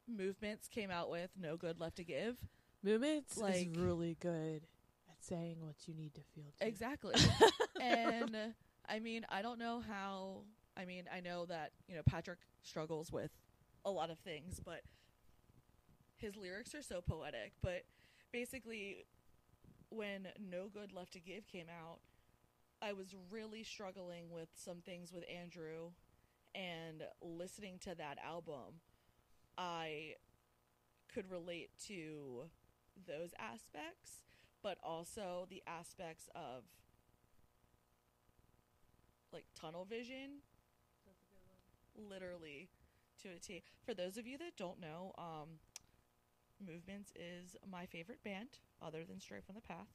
[0.07, 2.35] Movements came out with No Good Left to Give,
[2.83, 4.63] Movements Like- is really good
[5.09, 6.45] at saying what you need to feel.
[6.59, 6.65] Too.
[6.65, 7.13] exactly.
[7.81, 8.53] and
[8.87, 10.43] I mean, I don't know how.
[10.77, 13.31] I mean, I know that you know Patrick struggles with
[13.85, 14.81] a lot of things, but
[16.17, 17.53] his lyrics are so poetic.
[17.61, 17.83] But
[18.31, 19.05] basically,
[19.89, 21.99] when No Good Left to Give came out,
[22.81, 25.91] I was really struggling with some things with Andrew,
[26.55, 28.81] and listening to that album,
[29.57, 30.15] I
[31.13, 32.43] could relate to
[33.07, 34.21] those aspects,
[34.63, 36.63] but also the aspects of
[39.31, 40.41] like tunnel vision
[42.09, 42.69] literally
[43.21, 43.63] to a T.
[43.85, 45.59] For those of you that don't know, um,
[46.65, 48.49] Movements is my favorite band,
[48.81, 49.87] other than Stray from the Path.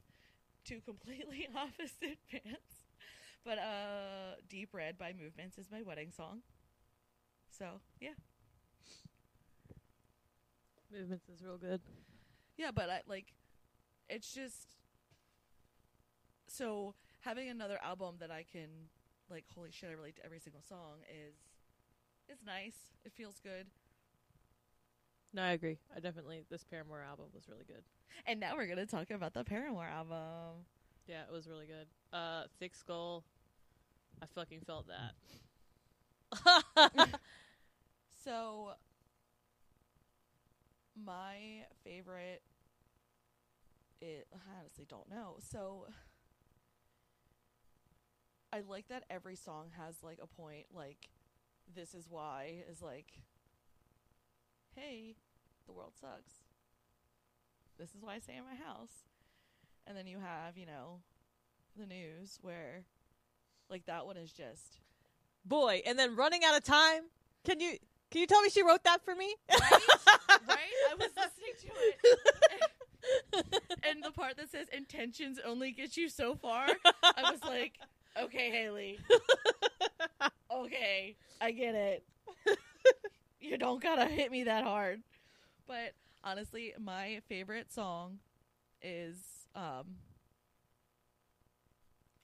[0.63, 2.74] Two completely opposite bands.
[3.45, 6.41] But uh, Deep Red by Movements is my wedding song.
[7.57, 8.09] So, yeah.
[10.91, 11.81] Movements is real good.
[12.57, 13.33] Yeah, but I like
[14.09, 14.73] it's just
[16.47, 18.69] so having another album that I can
[19.29, 21.35] like holy shit I relate to every single song is
[22.29, 22.77] is nice.
[23.03, 23.67] It feels good.
[25.33, 25.77] No, I agree.
[25.95, 27.83] I definitely this Paramore album was really good.
[28.25, 30.63] And now we're gonna talk about the Paramore album.
[31.07, 31.87] Yeah, it was really good.
[32.13, 33.23] Uh, Thick Skull.
[34.21, 35.13] I fucking felt that.
[36.97, 37.13] Mm.
[38.25, 38.71] So
[41.05, 42.41] my favorite
[44.01, 45.37] it I honestly don't know.
[45.39, 45.85] So
[48.51, 51.09] I like that every song has like a point like
[51.75, 53.19] this is why is like
[54.75, 55.15] hey,
[55.67, 56.33] the world sucks.
[57.77, 59.05] This is why I stay in my house.
[59.87, 60.99] And then you have, you know,
[61.77, 62.83] the news where
[63.69, 64.79] like that one is just
[65.45, 67.03] Boy, and then running out of time.
[67.45, 67.77] Can you
[68.09, 69.35] can you tell me she wrote that for me?
[69.49, 69.61] right?
[70.47, 70.57] right?
[70.91, 73.79] I was listening to it.
[73.89, 77.77] and the part that says intentions only get you so far, I was like,
[78.19, 78.99] okay, Hayley.
[80.53, 82.05] Okay, I get it.
[83.41, 85.01] you don't gotta hit me that hard.
[85.67, 85.91] But
[86.23, 88.19] honestly, my favorite song
[88.81, 89.17] is
[89.53, 89.97] um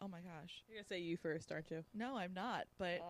[0.01, 0.63] Oh my gosh.
[0.67, 1.83] You're gonna say you first, aren't you?
[1.93, 2.65] No, I'm not.
[2.77, 3.01] But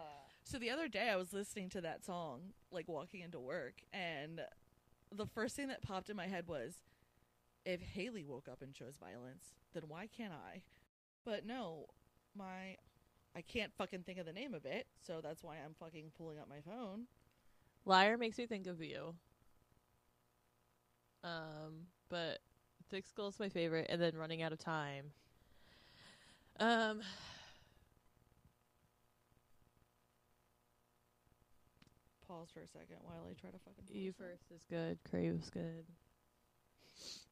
[0.44, 4.42] so the other day I was listening to that song, like walking into work, and
[5.16, 6.74] the first thing that popped in my head was
[7.66, 10.64] if Hayley woke up and chose violence, then why can't I?
[11.24, 11.86] But no,
[12.36, 12.76] my
[13.36, 16.40] I can't fucking think of the name of it, so that's why I'm fucking pulling
[16.40, 17.06] up my phone.
[17.86, 19.16] Liar makes me think of you.
[21.24, 22.40] Um, but
[22.90, 25.12] Thick Skull's my favorite, and then Running Out of Time.
[26.60, 27.02] Um,
[32.28, 34.26] Pause for a second while I try to fucking pull You this up.
[34.28, 34.98] First is good.
[35.10, 35.86] Crave's good.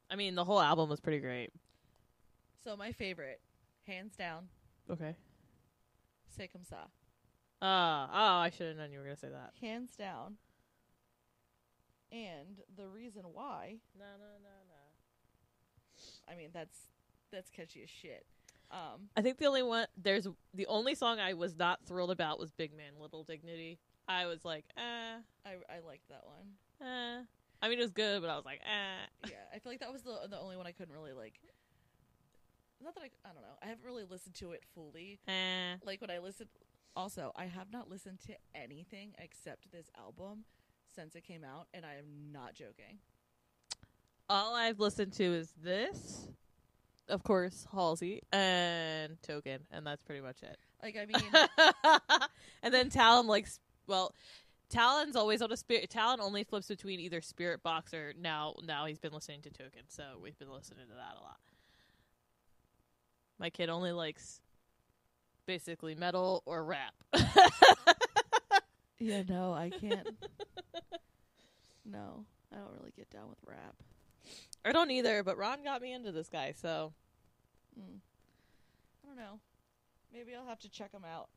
[0.09, 1.51] I mean, the whole album was pretty great.
[2.63, 3.39] So my favorite,
[3.87, 4.49] hands down,
[4.91, 5.15] Okay.
[6.27, 6.89] C'est comme ça.
[7.61, 9.53] Ah, oh, I should have known you were gonna say that.
[9.61, 10.37] Hands down.
[12.11, 16.31] And the reason why, No, no, no, no.
[16.31, 16.77] I mean, that's
[17.31, 18.25] that's catchy as shit.
[18.71, 22.39] Um, I think the only one there's the only song I was not thrilled about
[22.39, 23.79] was Big Man Little Dignity.
[24.07, 24.81] I was like, eh,
[25.45, 26.87] I I liked that one.
[26.87, 27.21] eh.
[27.61, 29.27] I mean, it was good, but I was like, eh.
[29.29, 31.39] yeah, I feel like that was the the only one I couldn't really like.
[32.81, 33.57] Not that I, I don't know.
[33.61, 35.19] I haven't really listened to it fully.
[35.27, 35.75] Eh.
[35.83, 36.49] Like when I listened.
[36.95, 40.43] Also, I have not listened to anything except this album
[40.93, 42.97] since it came out, and I am not joking.
[44.29, 46.27] All I've listened to is this,
[47.09, 50.57] of course, Halsey and Token, and that's pretty much it.
[50.81, 52.21] Like I mean,
[52.63, 54.13] and then Talon likes well,
[54.69, 55.89] Talon's always on a spirit.
[55.89, 58.55] Talon only flips between either Spiritbox or now.
[58.63, 61.39] Now he's been listening to Token, so we've been listening to that a lot.
[63.39, 64.41] My kid only likes
[65.45, 66.93] basically metal or rap.
[68.99, 70.07] yeah, no, I can't.
[71.85, 73.75] no, I don't really get down with rap.
[74.65, 76.93] I don't either, but Ron got me into this guy, so
[77.79, 77.99] Mm.
[79.03, 79.39] I don't know.
[80.13, 81.29] Maybe I'll have to check him out.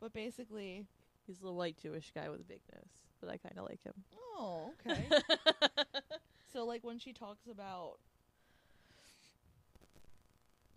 [0.00, 0.86] But basically,
[1.26, 2.84] he's a little white Jewish guy with a big nose,
[3.20, 3.94] but I kind of like him.
[4.38, 5.04] oh, okay.
[6.52, 7.96] so like when she talks about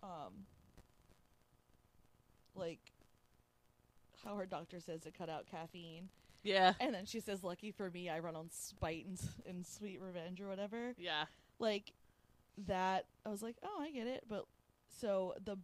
[0.02, 0.32] um
[2.54, 2.78] like
[4.24, 6.08] how her doctor says to cut out caffeine
[6.42, 9.98] yeah, and then she says lucky for me I run on spite and, and sweet
[10.02, 10.92] revenge or whatever.
[10.98, 11.24] yeah,
[11.64, 11.92] like
[12.68, 14.44] that i was like oh i get it but
[14.88, 15.56] so the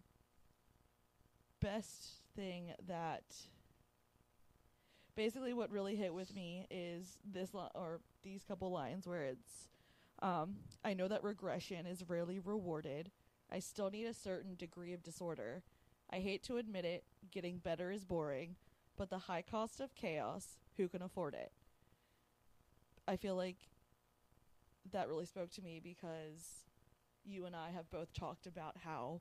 [1.61, 3.23] best thing that
[5.15, 9.69] basically what really hit with me is this li- or these couple lines where it's
[10.23, 13.11] um i know that regression is rarely rewarded.
[13.53, 15.65] I still need a certain degree of disorder.
[16.09, 18.57] I hate to admit it getting better is boring
[18.97, 21.53] but the high cost of chaos who can afford it?
[23.09, 23.57] I feel like
[24.93, 26.65] that really spoke to me because
[27.25, 29.21] you and I have both talked about how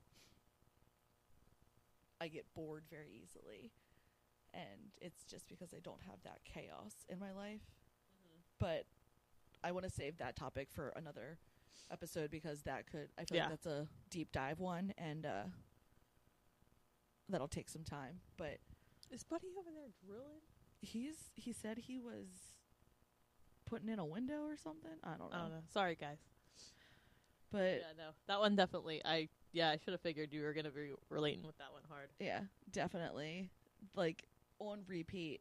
[2.20, 3.72] I get bored very easily.
[4.52, 7.60] And it's just because I don't have that chaos in my life.
[8.58, 8.84] But
[9.62, 11.38] I want to save that topic for another
[11.90, 13.42] episode because that could, I feel Yeah.
[13.44, 15.44] like that's a deep dive one and uh,
[17.28, 18.20] that'll take some time.
[18.36, 18.58] But
[19.10, 20.40] is Buddy over there drilling?
[20.82, 22.26] he's, he said he was
[23.66, 24.90] putting in a window or something.
[25.04, 25.36] I don't know.
[25.36, 25.62] I don't know.
[25.72, 26.18] Sorry, guys.
[27.52, 29.02] But yeah, no, that one definitely.
[29.04, 32.08] I yeah, I should have figured you were gonna be relating with that one hard.
[32.20, 33.50] Yeah, definitely.
[33.96, 34.24] Like
[34.58, 35.40] on repeat.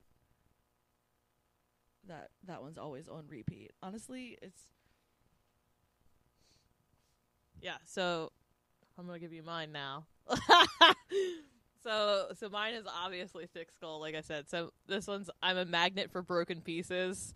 [2.08, 3.71] That that one's always on repeat.
[3.84, 4.62] Honestly, it's
[7.62, 8.32] Yeah, so
[8.97, 10.05] I'm gonna give you mine now.
[11.84, 14.50] so so mine is obviously thick skull, like I said.
[14.50, 17.34] So this one's I'm a magnet for broken pieces.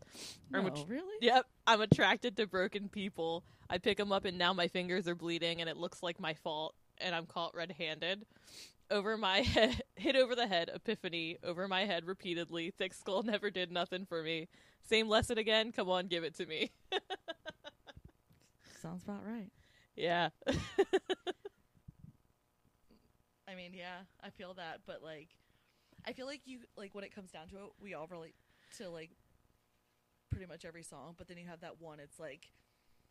[0.51, 1.17] No, really.
[1.21, 3.43] Yep, I'm attracted to broken people.
[3.69, 6.33] I pick them up and now my fingers are bleeding and it looks like my
[6.33, 8.25] fault and I'm caught red-handed.
[8.91, 12.71] Over my head, hit over the head, epiphany, over my head repeatedly.
[12.77, 14.47] Thick skull never did nothing for me.
[14.83, 15.71] Same lesson again.
[15.71, 16.71] Come on, give it to me.
[18.81, 19.49] Sounds about right.
[19.95, 20.29] Yeah.
[23.53, 25.29] I mean, yeah, I feel that, but like,
[26.07, 28.35] I feel like you like when it comes down to it, we all relate
[28.77, 29.11] to like
[30.31, 31.13] pretty much every song.
[31.17, 31.99] But then you have that one.
[31.99, 32.49] It's like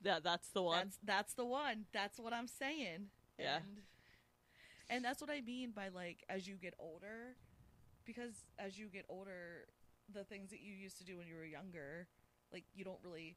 [0.03, 0.79] Yeah, that's the one.
[0.79, 1.85] That's that's the one.
[1.93, 3.07] That's what I'm saying.
[3.39, 3.57] Yeah.
[3.57, 3.81] And,
[4.91, 7.37] and that's what I mean by like as you get older,
[8.05, 9.69] because as you get older,
[10.13, 12.09] the things that you used to do when you were younger,
[12.53, 13.37] like you don't really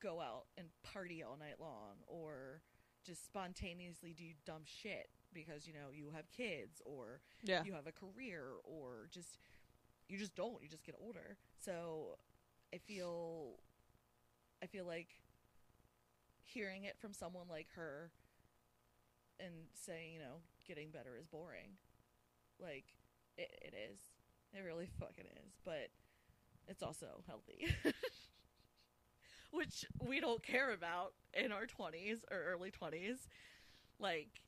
[0.00, 2.62] go out and party all night long or
[3.04, 7.62] just spontaneously do dumb shit because you know you have kids or yeah.
[7.64, 9.38] you have a career or just
[10.08, 11.36] you just don't you just get older.
[11.60, 12.16] So
[12.72, 13.54] i feel
[14.62, 15.08] i feel like
[16.44, 18.10] hearing it from someone like her
[19.40, 21.76] and saying you know getting better is boring.
[22.60, 22.86] Like
[23.36, 23.98] it, it is.
[24.52, 25.88] It really fucking is but
[26.66, 27.66] it's also healthy.
[29.50, 33.16] Which we don't care about in our 20s or early 20s
[33.98, 34.40] like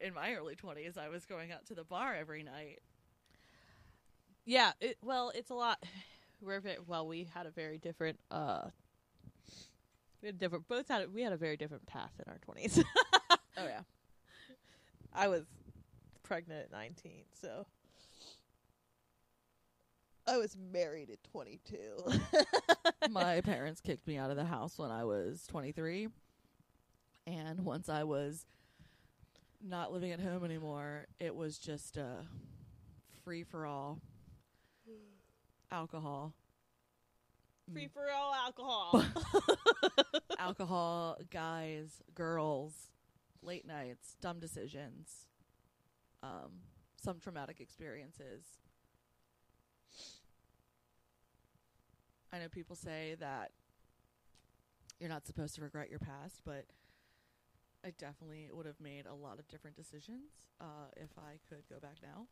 [0.00, 2.78] in my early 20s i was going out to the bar every night
[4.44, 5.82] Yeah, it, well, it's a lot.
[6.40, 8.18] We're ve- well, we had a very different.
[8.30, 8.70] uh
[10.22, 10.68] We had different.
[10.68, 11.12] Both had.
[11.12, 12.82] We had a very different path in our twenties.
[13.30, 13.80] oh yeah
[15.12, 15.44] I was
[16.22, 17.66] pregnant at nineteen, so
[20.26, 22.04] I was married at twenty-two.
[23.10, 26.08] my parents kicked me out of the house when I was 23.
[27.26, 28.46] And once I was
[29.62, 32.22] not living at home anymore, it was just uh
[33.24, 34.00] free for all,
[35.70, 36.32] alcohol,
[37.72, 39.04] Free for all alcohol.
[40.38, 42.90] alcohol, guys, girls,
[43.42, 45.26] late nights, dumb decisions,
[46.22, 46.60] um,
[47.02, 48.44] some traumatic experiences.
[52.32, 53.52] I know people say that
[54.98, 56.64] you're not supposed to regret your past, but
[57.84, 61.78] I definitely would have made a lot of different decisions uh, if I could go
[61.80, 62.26] back now.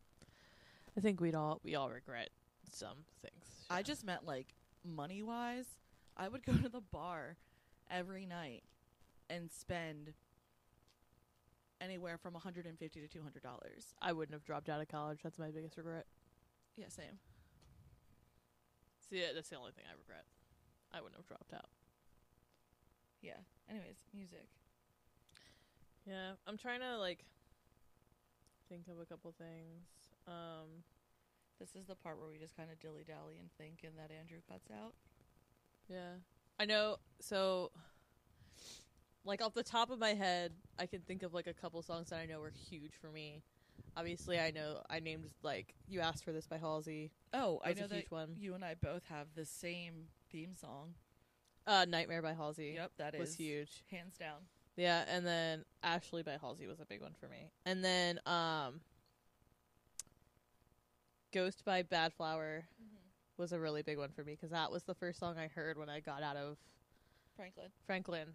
[0.96, 2.30] I think we'd all we all regret
[2.70, 3.66] some things.
[3.70, 4.54] I just meant like
[4.84, 5.66] money wise,
[6.16, 7.36] I would go to the bar
[7.90, 8.64] every night
[9.30, 10.12] and spend
[11.80, 13.94] anywhere from 150 to 200 dollars.
[14.00, 15.20] I wouldn't have dropped out of college.
[15.22, 16.06] That's my biggest regret.
[16.76, 17.18] Yeah, same.
[19.08, 20.24] See, yeah, that's the only thing I regret.
[20.92, 21.68] I wouldn't have dropped out.
[23.22, 23.38] Yeah.
[23.70, 24.48] Anyways, music.
[26.06, 27.24] Yeah, I'm trying to like
[28.68, 29.84] think of a couple things.
[30.28, 30.82] Um,
[31.58, 34.10] This is the part where we just kind of dilly dally and think, and that
[34.16, 34.94] Andrew cuts out.
[35.88, 36.14] yeah,
[36.60, 36.96] I know.
[37.20, 37.70] So,
[39.24, 42.10] like off the top of my head, I can think of like a couple songs
[42.10, 43.42] that I know were huge for me.
[43.96, 47.10] Obviously, I know I named like "You Asked for This" by Halsey.
[47.32, 48.34] Oh, I know a that one.
[48.38, 50.94] you and I both have the same theme song.
[51.66, 52.74] Uh, "Nightmare" by Halsey.
[52.76, 53.82] Yep, that is was huge.
[53.90, 54.42] hands down.
[54.76, 57.50] Yeah, and then Ashley by Halsey was a big one for me.
[57.64, 58.80] And then um
[61.32, 62.62] Ghost by Badflower
[63.36, 65.78] was a really big one for me because that was the first song I heard
[65.78, 66.56] when I got out of
[67.36, 67.66] Franklin.
[67.86, 68.28] Franklin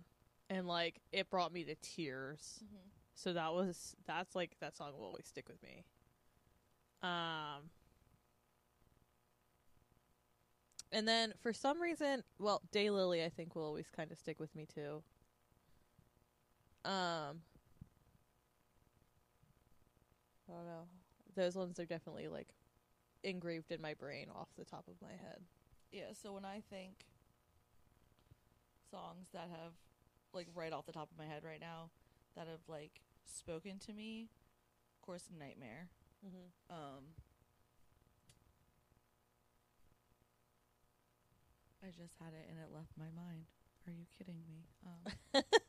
[0.49, 2.59] and like it brought me to tears.
[2.63, 2.87] Mm-hmm.
[3.15, 5.83] So that was that's like that song will always stick with me.
[7.03, 7.69] Um
[10.91, 14.55] and then for some reason, well, Daylily I think will always kind of stick with
[14.55, 15.03] me too.
[16.83, 17.41] Um
[20.49, 20.87] I don't know.
[21.35, 22.47] Those ones are definitely like
[23.23, 25.41] engraved in my brain off the top of my head.
[25.91, 27.05] Yeah, so when I think
[28.89, 29.73] songs that have
[30.33, 31.89] like right off the top of my head right now
[32.35, 34.29] that have like spoken to me,
[34.95, 35.87] of course Nightmare.
[36.25, 36.75] Mm-hmm.
[36.75, 37.03] Um
[41.83, 43.45] I just had it and it left my mind.
[43.87, 44.65] Are you kidding me?
[44.85, 45.43] Um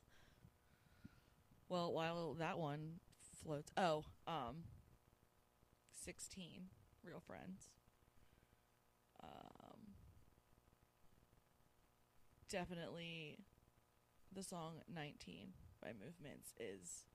[1.72, 2.96] Well, while that one
[3.42, 4.56] floats Oh, um
[6.04, 6.64] 16
[7.02, 7.70] Real Friends.
[9.22, 9.94] Um
[12.50, 13.38] definitely
[14.34, 17.06] the song 19 by Movements is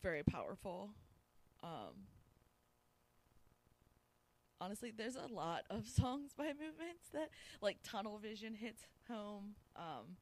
[0.00, 0.90] very powerful.
[1.64, 2.06] Um
[4.60, 9.56] honestly, there's a lot of songs by Movements that like Tunnel Vision hits home.
[9.74, 10.18] Um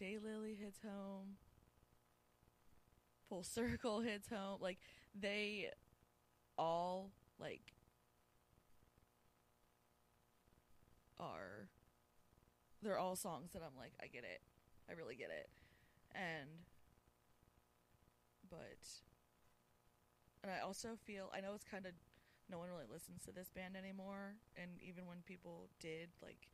[0.00, 1.36] Daylily hits home.
[3.28, 4.58] Full Circle hits home.
[4.60, 4.78] Like
[5.18, 5.70] they
[6.58, 7.72] all like
[11.18, 11.68] are
[12.82, 14.40] they're all songs that I'm like I get it.
[14.88, 15.48] I really get it.
[16.14, 16.48] And
[18.50, 18.78] but
[20.42, 21.92] and I also feel I know it's kind of
[22.50, 26.51] no one really listens to this band anymore and even when people did like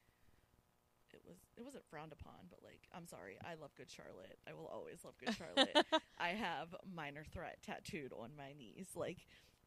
[1.13, 4.39] it was it wasn't frowned upon but like I'm sorry I love Good Charlotte.
[4.49, 5.87] I will always love Good Charlotte.
[6.19, 9.19] I have Minor Threat tattooed on my knees like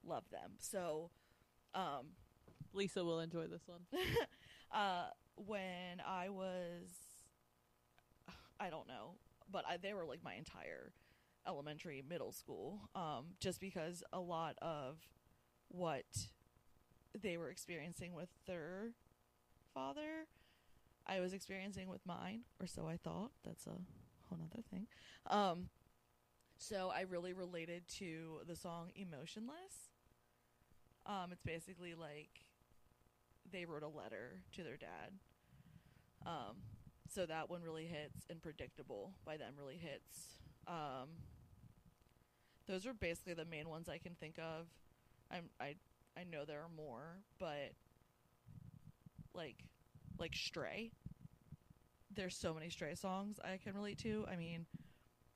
[0.04, 0.52] love them.
[0.60, 1.12] So
[1.74, 2.08] um
[2.74, 3.82] Lisa will enjoy this one.
[4.72, 6.90] uh when I was
[8.60, 9.16] I don't know,
[9.52, 10.94] but I, they were like my entire
[11.48, 14.98] elementary, middle school um just because a lot of
[15.70, 16.06] what
[17.20, 18.92] they were experiencing with their
[19.74, 20.28] father
[21.08, 23.32] I was experiencing with mine or so I thought.
[23.44, 23.72] That's a
[24.28, 24.88] whole nother thing.
[25.28, 25.70] Um
[26.58, 29.92] so I really related to the song Emotionless.
[31.06, 32.46] Um it's basically like
[33.52, 35.12] they wrote a letter to their dad.
[36.26, 36.58] Um,
[37.10, 40.38] so that one really hits, and predictable by them really hits.
[40.68, 41.10] Um,
[42.68, 44.68] those are basically the main ones I can think of.
[45.32, 45.76] I'm I
[46.18, 47.74] I know there are more, but
[49.34, 49.66] like
[50.18, 50.92] like Stray.
[52.14, 54.26] There's so many Stray songs I can relate to.
[54.32, 54.66] I mean,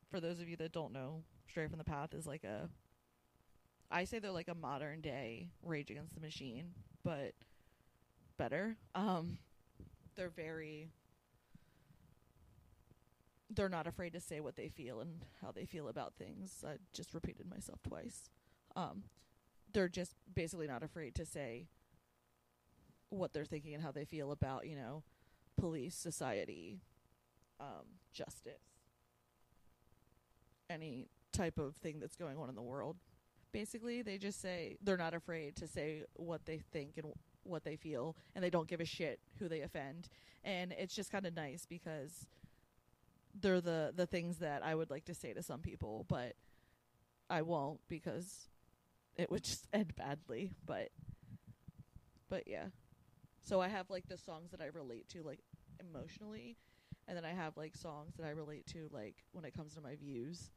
[0.10, 2.70] for those of you that don't know, Stray from the Path is like a
[3.92, 6.74] I say they're like a modern day Rage Against the Machine,
[7.04, 7.34] but
[8.38, 8.78] better.
[8.94, 9.38] Um,
[10.16, 10.90] they're very.
[13.50, 16.64] They're not afraid to say what they feel and how they feel about things.
[16.68, 18.24] I just repeated myself twice.
[18.76, 19.04] Um,
[19.72, 21.68] they're just basically not afraid to say
[23.10, 25.04] what they're thinking and how they feel about, you know,
[25.58, 26.82] police, society,
[27.60, 28.62] um, justice,
[30.70, 32.98] any type of thing that's going on in the world.
[33.52, 37.76] Basically, they just say they're not afraid to say what they think and what they
[37.76, 40.10] feel, and they don't give a shit who they offend.
[40.44, 42.28] And it's just kind of nice because
[43.40, 46.34] they're the the things that I would like to say to some people, but
[47.30, 48.50] I won't because
[49.16, 50.52] it would just end badly.
[50.66, 50.90] But
[52.30, 52.66] but yeah.
[53.46, 55.40] So I have like the songs that I relate to like
[55.80, 56.58] emotionally,
[57.08, 59.82] and then I have like songs that I relate to like when it comes to
[59.82, 60.50] my views,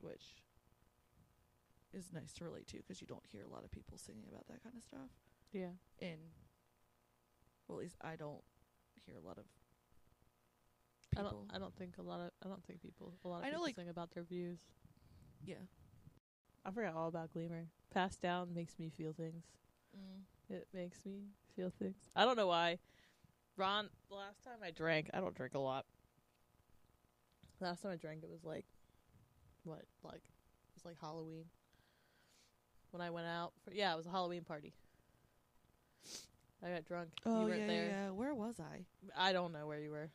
[0.00, 0.42] which
[1.92, 4.46] is nice to relate to because you don't hear a lot of people singing about
[4.48, 5.08] that kind of stuff.
[5.52, 5.70] Yeah.
[6.00, 6.18] In
[7.66, 8.42] well, at least I don't
[9.06, 9.44] hear a lot of
[11.16, 11.48] I don't.
[11.54, 12.30] I don't think a lot of.
[12.44, 13.14] I don't think people.
[13.24, 14.58] A lot of I know, people like- sing about their views.
[15.46, 15.62] yeah.
[16.66, 17.66] I forgot all about Gleamer.
[17.92, 19.44] Passed down makes me feel things.
[19.96, 20.22] Mm.
[20.50, 21.22] It makes me
[21.56, 21.96] feel things.
[22.14, 22.78] I don't know why.
[23.56, 25.86] Ron, the last time I drank, I don't drink a lot.
[27.60, 28.66] Last time I drank, it was like,
[29.62, 31.44] what, like, it was like Halloween.
[32.90, 34.74] When I went out, for, yeah, it was a Halloween party.
[36.64, 37.08] I got drunk.
[37.26, 37.86] Oh you weren't yeah, there.
[37.88, 38.10] yeah.
[38.10, 38.84] Where was I?
[39.16, 40.10] I don't know where you were.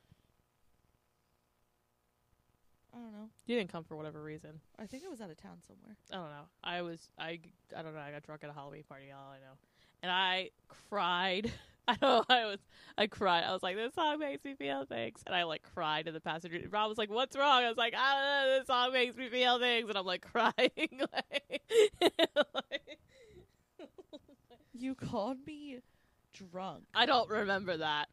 [2.93, 3.29] I don't know.
[3.45, 4.59] You didn't come for whatever reason.
[4.79, 5.95] I think I was out of town somewhere.
[6.11, 6.47] I don't know.
[6.63, 7.39] I was I
[7.77, 7.99] I don't know.
[7.99, 9.11] I got drunk at a Halloween party.
[9.11, 9.57] All I know,
[10.03, 10.49] and I
[10.89, 11.51] cried.
[11.87, 12.23] I know.
[12.29, 12.59] I was
[12.99, 13.43] I cried.
[13.43, 16.19] I was like, "This song makes me feel things," and I like cried in the
[16.19, 16.59] passenger.
[16.69, 18.59] Rob was like, "What's wrong?" I was like, "I don't know.
[18.59, 20.53] This song makes me feel things," and I'm like crying.
[21.11, 21.61] like,
[22.53, 22.99] like-
[24.73, 25.79] You called me
[26.33, 28.07] drunk, I don't remember that.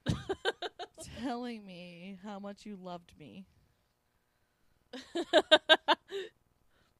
[1.23, 3.45] telling me how much you loved me,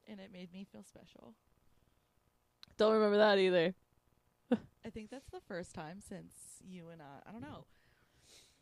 [0.07, 1.33] and it made me feel special.
[2.77, 3.73] don't remember that either.
[4.51, 6.33] I think that's the first time since
[6.67, 7.27] you and I.
[7.27, 7.65] I don't know.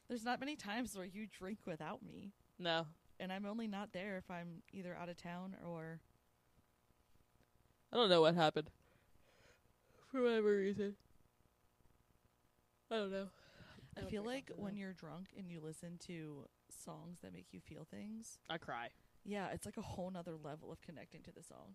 [0.08, 2.86] There's not many times where you drink without me, No,
[3.20, 6.00] and I'm only not there if I'm either out of town or.
[7.92, 8.70] I don't know what happened.
[10.12, 10.96] For whatever reason,
[12.92, 13.28] I don't know.
[13.98, 17.60] I, don't feel like when you're drunk and you listen to songs that make you
[17.62, 18.90] feel things, I cry.
[19.24, 21.74] yeah, it's like a whole nother level of connecting to the song.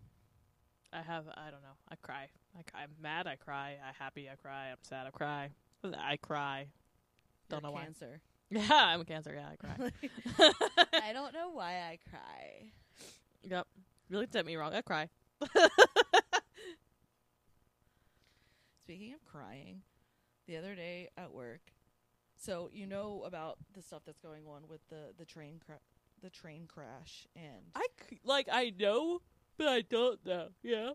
[0.93, 1.77] I have I don't know.
[1.89, 2.29] I cry.
[2.59, 2.83] I cry.
[2.83, 3.27] I'm mad.
[3.27, 3.77] I cry.
[3.87, 4.29] I'm happy.
[4.31, 4.71] I cry.
[4.71, 5.07] I'm sad.
[5.07, 5.51] I cry.
[5.85, 6.67] I cry.
[7.49, 7.85] Don't You're know why.
[7.85, 8.21] cancer.
[8.51, 9.33] Yeah, I'm a cancer.
[9.35, 10.51] Yeah, I cry.
[11.09, 12.71] I don't know why I cry.
[13.49, 13.67] yep.
[14.09, 14.75] You looked at me wrong.
[14.75, 15.09] I cry.
[18.85, 19.83] Speaking of crying,
[20.47, 21.61] the other day at work,
[22.37, 25.79] so you know about the stuff that's going on with the the train cra-
[26.23, 29.21] the train crash and I c- like I know,
[29.61, 30.49] but I don't know.
[30.63, 30.91] Yeah.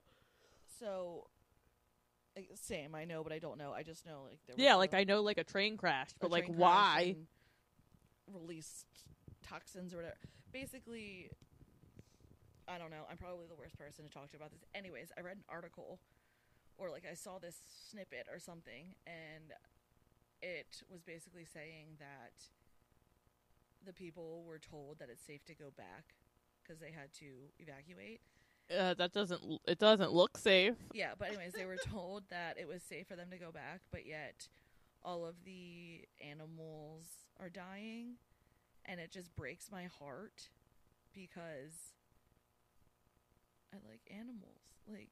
[0.80, 1.28] so
[2.36, 4.76] like, same I know but I don't know I just know like there was Yeah,
[4.76, 7.16] like a- I know like a train crashed, a but like crash why?
[8.34, 8.88] released
[9.48, 10.16] toxins or whatever.
[10.52, 11.30] Basically,
[12.68, 13.04] I don't know.
[13.10, 14.64] I'm probably the worst person to talk to about this.
[14.74, 16.00] Anyways, I read an article
[16.78, 17.56] or like I saw this
[17.92, 19.54] snippet or something, and
[20.42, 22.34] it was basically saying that
[23.86, 26.16] the people were told that it's safe to go back
[26.64, 28.22] because they had to evacuate.
[28.70, 29.42] Uh, that doesn't.
[29.44, 30.76] l- It doesn't look safe.
[30.94, 33.82] Yeah, but anyways, they were told that it was safe for them to go back,
[33.92, 34.48] but yet
[35.04, 37.06] all of the animals
[37.40, 38.16] are dying,
[38.86, 40.50] and it just breaks my heart
[41.14, 41.94] because
[43.74, 44.62] I like animals.
[44.88, 45.10] Like,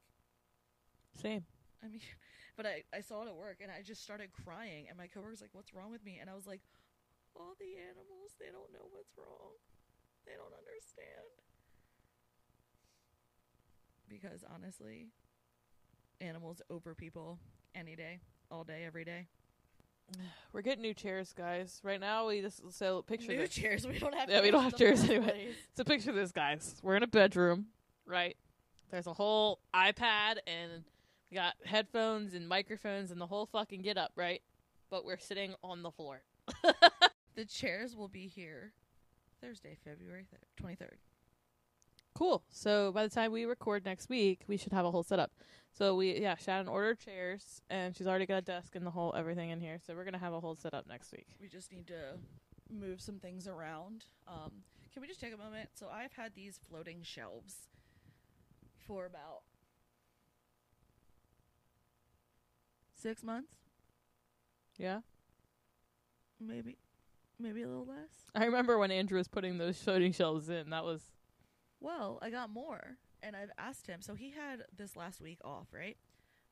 [1.22, 1.46] Same.
[1.84, 2.02] I mean,
[2.58, 5.42] but I I saw it at work, and I just started crying, and my coworker's
[5.42, 6.62] like, "What's wrong with me?" And I was like,
[7.36, 9.54] "All the animals, they don't know what's wrong.
[10.26, 11.30] They don't understand."
[14.14, 15.08] Because honestly,
[16.22, 17.40] animals over people
[17.74, 18.20] any day,
[18.52, 19.28] all day, every day.
[20.52, 21.80] We're getting new chairs, guys.
[21.84, 23.50] Right now, we just so picture New this.
[23.50, 23.88] chairs.
[23.88, 24.30] We don't have.
[24.30, 25.24] Yeah, we don't have chairs anyway.
[25.24, 25.56] place.
[25.76, 26.76] So picture this, guys.
[26.84, 27.68] We're in a bedroom,
[28.06, 28.36] right?
[28.92, 30.84] There's a whole iPad and
[31.32, 34.42] we got headphones and microphones and the whole fucking get up, right?
[34.92, 36.22] But we're sitting on the floor.
[37.36, 38.74] The chairs will be here
[39.42, 41.00] Thursday, February twenty third.
[42.16, 42.44] Cool.
[42.52, 45.32] So by the time we record next week, we should have a whole setup.
[45.72, 49.14] So we yeah, Shannon ordered chairs and she's already got a desk and the whole
[49.16, 49.80] everything in here.
[49.86, 51.26] So we're gonna have a whole setup next week.
[51.42, 52.20] We just need to
[52.70, 54.06] move some things around.
[54.28, 54.52] Um,
[54.94, 55.70] can we just take a moment?
[55.74, 57.68] So I've had these floating shelves
[58.86, 59.42] for about
[62.96, 63.54] six months,
[64.78, 65.02] Yeah.
[66.40, 66.78] maybe,
[67.40, 68.30] maybe a little less.
[68.36, 70.70] I remember when Andrew was putting those floating shelves in.
[70.70, 71.02] That was
[71.84, 74.02] Well, I got more, and I've asked him.
[74.02, 75.98] So he had this last week off, right?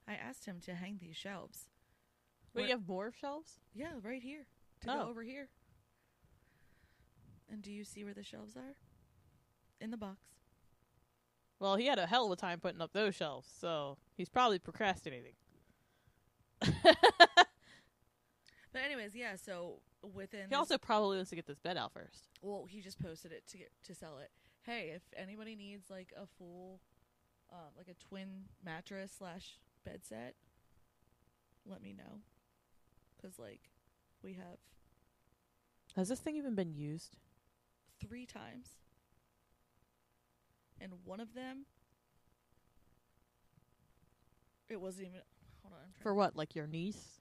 [0.06, 1.70] I asked him to hang these shelves.
[2.54, 3.62] Wait, What- you have more shelves?
[3.74, 4.46] Yeah, right here.
[4.82, 5.04] To Oh.
[5.06, 5.48] go over here.
[7.48, 8.76] And do you see where the shelves are?
[9.80, 10.20] In the box.
[11.60, 14.60] Well, he had a hell of a time putting up those shelves, so he's probably
[14.60, 15.36] procrastinating.
[18.74, 19.36] But anyways, yeah.
[19.36, 22.30] So within He also probably wants to get this bed out first.
[22.42, 24.32] well, he just posted it to get to sell it.
[24.64, 26.80] Hey, if anybody needs like a full,
[27.52, 30.36] um, like a twin mattress slash bed set,
[31.66, 32.20] let me know.
[33.22, 33.62] Cause like,
[34.24, 34.58] we have
[35.96, 37.18] Has this thing even been used?
[38.00, 38.78] three times,
[40.80, 41.66] and one of them,
[44.70, 45.22] it wasn't even.
[45.62, 46.36] Hold on, I'm For what?
[46.36, 47.20] Like your niece?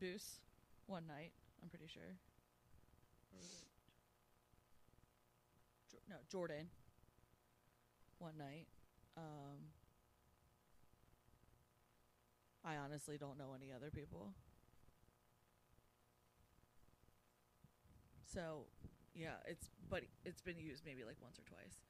[0.00, 0.40] Boost
[0.86, 1.32] one night.
[1.62, 2.02] I'm pretty sure.
[3.34, 3.66] Or was it
[5.92, 6.68] Jo- no, Jordan.
[8.18, 8.68] One night.
[9.16, 9.72] Um,
[12.64, 14.34] I honestly don't know any other people.
[18.28, 18.68] So,
[19.14, 21.80] yeah, it's but it's been used maybe like once or twice.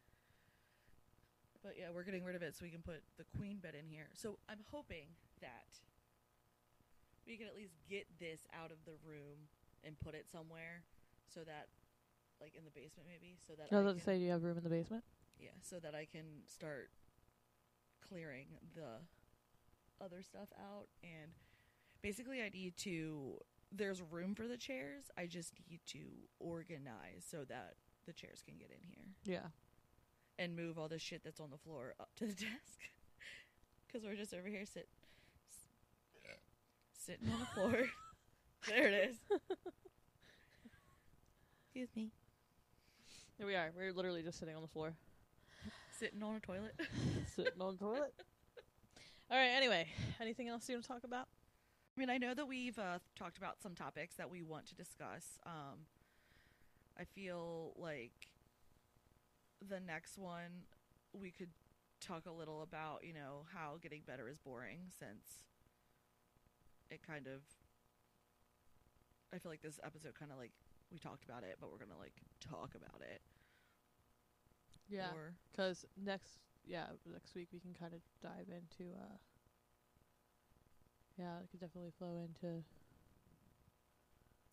[1.63, 3.87] But yeah, we're getting rid of it so we can put the queen bed in
[3.87, 4.09] here.
[4.15, 5.79] So I'm hoping that
[7.27, 9.51] we can at least get this out of the room
[9.85, 10.83] and put it somewhere
[11.27, 11.69] so that
[12.43, 14.25] like in the basement maybe so that I was I about to can, say, do
[14.25, 15.05] you have room in the basement?
[15.39, 16.91] yeah so that I can start
[18.07, 18.99] clearing the
[20.05, 21.31] other stuff out and
[22.03, 23.39] basically I need to
[23.71, 26.01] there's room for the chairs I just need to
[26.41, 27.75] organize so that
[28.07, 29.49] the chairs can get in here Yeah.
[30.39, 32.79] and move all the shit that's on the floor up to the desk
[33.87, 34.89] because we're just over here sit
[36.99, 37.83] sitting on the floor
[38.69, 39.17] there it is
[41.65, 42.11] excuse me
[43.39, 43.73] Here we are.
[43.77, 44.95] We're literally just sitting on the floor.
[45.99, 46.75] sitting on a toilet
[47.35, 48.15] sitting on a toilet.
[49.31, 49.89] All right, anyway,
[50.21, 51.29] anything else you want to talk about?
[51.97, 54.75] I mean, I know that we've uh, talked about some topics that we want to
[54.75, 55.39] discuss.
[55.47, 55.87] Um,
[56.99, 58.29] I feel like
[59.67, 60.65] the next one
[61.13, 61.51] we could
[62.01, 65.45] talk a little about, you know, how getting better is boring since
[66.91, 67.41] it kind of.
[69.35, 70.53] I feel like this episode kind of like
[70.93, 73.21] we talked about it, but we're gonna like talk about it.
[75.13, 79.17] Or because next, yeah, next week we can kind of dive into, uh,
[81.19, 82.63] yeah, it could definitely flow into,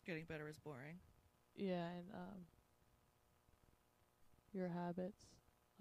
[0.06, 1.00] getting better is boring.
[1.56, 2.46] yeah, and um,
[4.54, 5.26] your habits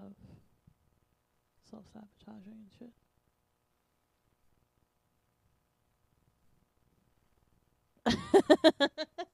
[0.00, 0.12] of
[1.70, 2.92] self sabotaging and shit.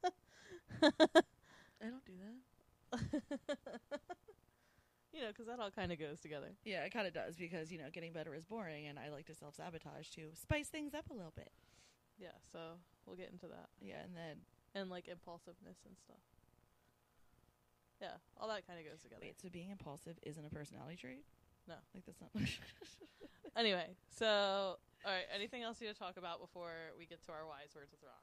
[0.85, 3.01] I don't do that.
[5.13, 6.49] you know, 'cause that all kind of goes together.
[6.65, 9.27] Yeah, it kind of does because you know getting better is boring, and I like
[9.27, 11.51] to self sabotage to spice things up a little bit.
[12.19, 12.59] Yeah, so
[13.07, 14.39] we'll get into that Yeah, and then
[14.75, 16.23] and like impulsiveness and stuff.
[18.01, 19.21] Yeah, all that kind of goes together.
[19.23, 21.25] wait, so being impulsive isn't a personality trait?
[21.67, 21.75] No.
[21.95, 22.31] like that's not.
[23.57, 24.27] Anyway, so
[25.07, 27.71] all right, anything else you want to talk about before we get to our wise
[27.75, 28.19] words with Ron?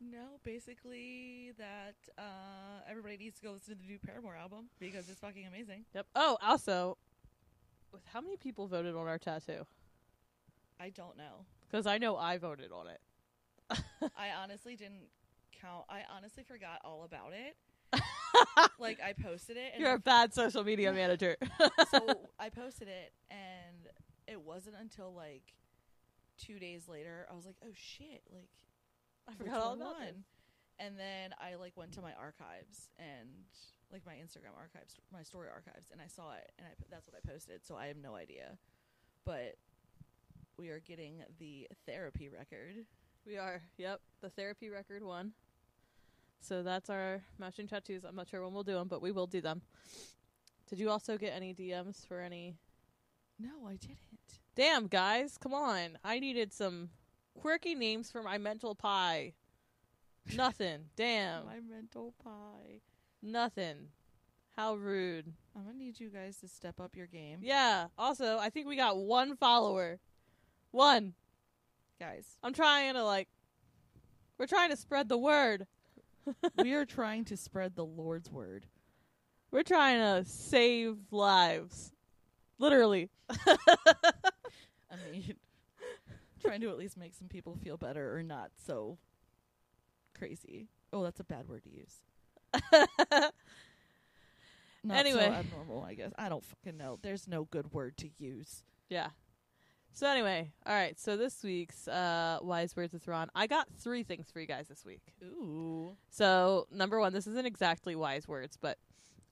[0.00, 5.08] No, basically that uh, everybody needs to go listen to the new Paramore album because
[5.08, 5.84] it's fucking amazing.
[5.94, 6.06] Yep.
[6.14, 6.96] Oh, also,
[7.92, 9.66] with how many people voted on our tattoo?
[10.80, 11.44] I don't know.
[11.68, 13.00] Because I know I voted on it.
[14.16, 15.08] I honestly didn't
[15.60, 15.84] count.
[15.88, 17.56] I honestly forgot all about it.
[18.78, 21.36] like I posted it, and You're a bad social media manager.
[21.90, 23.88] so I posted it, and
[24.26, 25.54] it wasn't until like
[26.38, 28.50] two days later I was like, "Oh shit!" Like
[29.28, 30.02] I forgot all one about won?
[30.08, 30.16] it.
[30.80, 33.28] And then I like went to my archives and
[33.92, 37.16] like my Instagram archives, my story archives, and I saw it, and I that's what
[37.16, 37.64] I posted.
[37.66, 38.56] So I have no idea,
[39.24, 39.56] but
[40.58, 42.84] we are getting the therapy record.
[43.26, 43.62] We are.
[43.76, 44.00] Yep.
[44.20, 45.32] The therapy record one.
[46.40, 48.04] So that's our matching tattoos.
[48.04, 49.62] I'm not sure when we'll do them, but we will do them.
[50.68, 52.56] Did you also get any DMs for any?
[53.38, 53.96] No, I didn't.
[54.54, 55.98] Damn, guys, come on!
[56.04, 56.90] I needed some
[57.40, 59.34] quirky names for my mental pie.
[60.36, 60.86] Nothing.
[60.96, 61.46] Damn.
[61.46, 62.80] My mental pie.
[63.22, 63.88] Nothing.
[64.56, 65.32] How rude.
[65.56, 67.86] I'm gonna need you guys to step up your game, Yeah.
[67.96, 70.00] Also, I think we got one follower.
[70.72, 71.14] One.
[72.00, 72.38] guys.
[72.42, 73.28] I'm trying to like.
[74.36, 75.66] We're trying to spread the word.
[76.58, 78.66] we are trying to spread the Lord's word.
[79.50, 81.92] We're trying to save lives.
[82.58, 83.10] Literally.
[86.58, 88.98] Trying to at least make some people feel better or not so
[90.16, 90.66] crazy.
[90.92, 91.94] Oh, that's a bad word to use.
[94.84, 95.20] Not Anyway.
[95.26, 96.12] so abnormal, I guess.
[96.18, 96.98] I don't fucking know.
[97.02, 98.62] There's no good word to use.
[98.88, 99.08] yeah.
[99.92, 100.98] So anyway, all right.
[100.98, 104.68] So this week's uh, wise words with Ron, I got three things for you guys
[104.68, 105.00] this week.
[105.24, 105.96] Ooh.
[106.10, 108.78] So number one, this isn't exactly wise words, but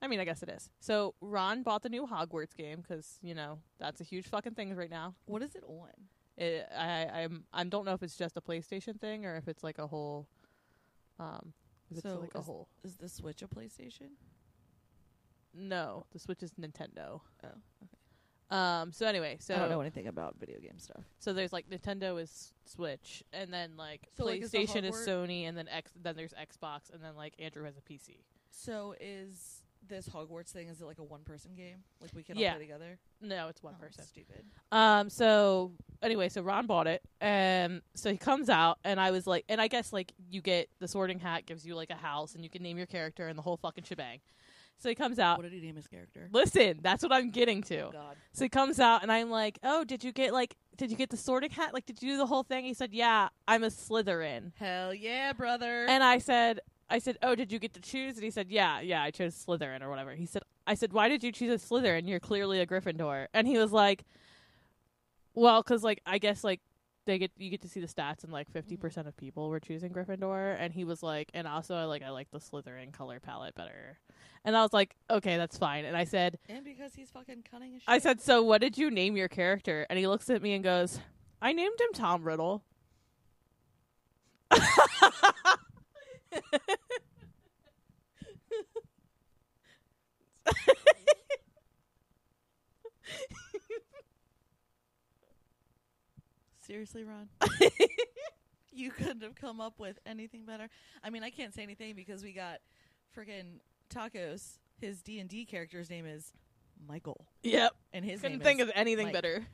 [0.02, 0.68] I mean, I guess it is.
[0.80, 4.74] So Ron bought the new Hogwarts game because you know that's a huge fucking thing
[4.74, 5.14] right now.
[5.26, 5.90] What is it on?
[6.36, 9.64] It, I I'm I don't know if it's just a PlayStation thing or if it's
[9.64, 10.26] like a whole,
[11.18, 11.52] um,
[11.90, 12.68] if it's So like a whole.
[12.84, 14.10] Is the Switch a PlayStation?
[15.54, 17.20] No, the Switch is Nintendo.
[17.42, 17.48] Oh,
[17.82, 17.96] okay.
[18.50, 18.92] Um.
[18.92, 21.02] So anyway, so I don't know anything about video game stuff.
[21.18, 25.48] so there's like Nintendo is Switch, and then like So, like, is PlayStation is Sony,
[25.48, 28.18] and then X then there's Xbox, and then like Andrew has a PC.
[28.50, 30.68] So is this Hogwarts thing?
[30.68, 31.84] Is it like a one-person game?
[32.00, 32.50] Like we can Yeah.
[32.50, 32.98] all play together?
[33.20, 34.04] No, it's one Oh, person.
[34.04, 34.44] Stupid.
[34.72, 35.08] Um.
[35.10, 35.72] So
[36.02, 39.60] anyway, so Ron bought it, and so he comes out, and I was like, and
[39.60, 42.50] I guess like you get the Sorting Hat gives you like a house, and you
[42.50, 44.20] can name your character and the whole fucking shebang.
[44.78, 45.38] So he comes out.
[45.38, 46.28] What did he name his character?
[46.32, 47.86] Listen, that's what I'm getting to.
[47.86, 48.16] Oh God.
[48.32, 51.08] So he comes out, and I'm like, oh, did you get like, did you get
[51.08, 51.72] the Sorting Hat?
[51.72, 52.66] Like, did you do the whole thing?
[52.66, 54.52] He said, yeah, I'm a Slytherin.
[54.56, 55.86] Hell yeah, brother.
[55.88, 58.14] And I said, I said, oh, did you get to choose?
[58.14, 60.14] And he said, yeah, yeah, I chose Slytherin or whatever.
[60.14, 62.08] He said, I said, why did you choose a Slytherin?
[62.08, 63.26] You're clearly a Gryffindor.
[63.34, 64.04] And he was like,
[65.34, 66.60] well, because like I guess like
[67.04, 68.80] they get you get to see the stats and like 50 mm-hmm.
[68.80, 70.56] percent of people were choosing Gryffindor.
[70.58, 73.98] And he was like, and also I like I like the Slytherin color palette better.
[74.44, 75.84] And I was like, okay, that's fine.
[75.84, 77.88] And I said, and because he's fucking cunning as shit.
[77.88, 79.86] I said, so what did you name your character?
[79.90, 81.00] And he looks at me and goes,
[81.42, 82.62] I named him Tom Riddle.
[96.66, 97.28] seriously, Ron.
[98.72, 100.68] you couldn't have come up with anything better.
[101.02, 102.58] I mean, I can't say anything because we got
[103.16, 103.60] freaking
[103.92, 104.58] tacos.
[104.80, 106.32] His D and D character's name is
[106.86, 107.72] Michael, Yep.
[107.94, 109.14] and his Couldn't name think is of anything Mike.
[109.14, 109.46] better.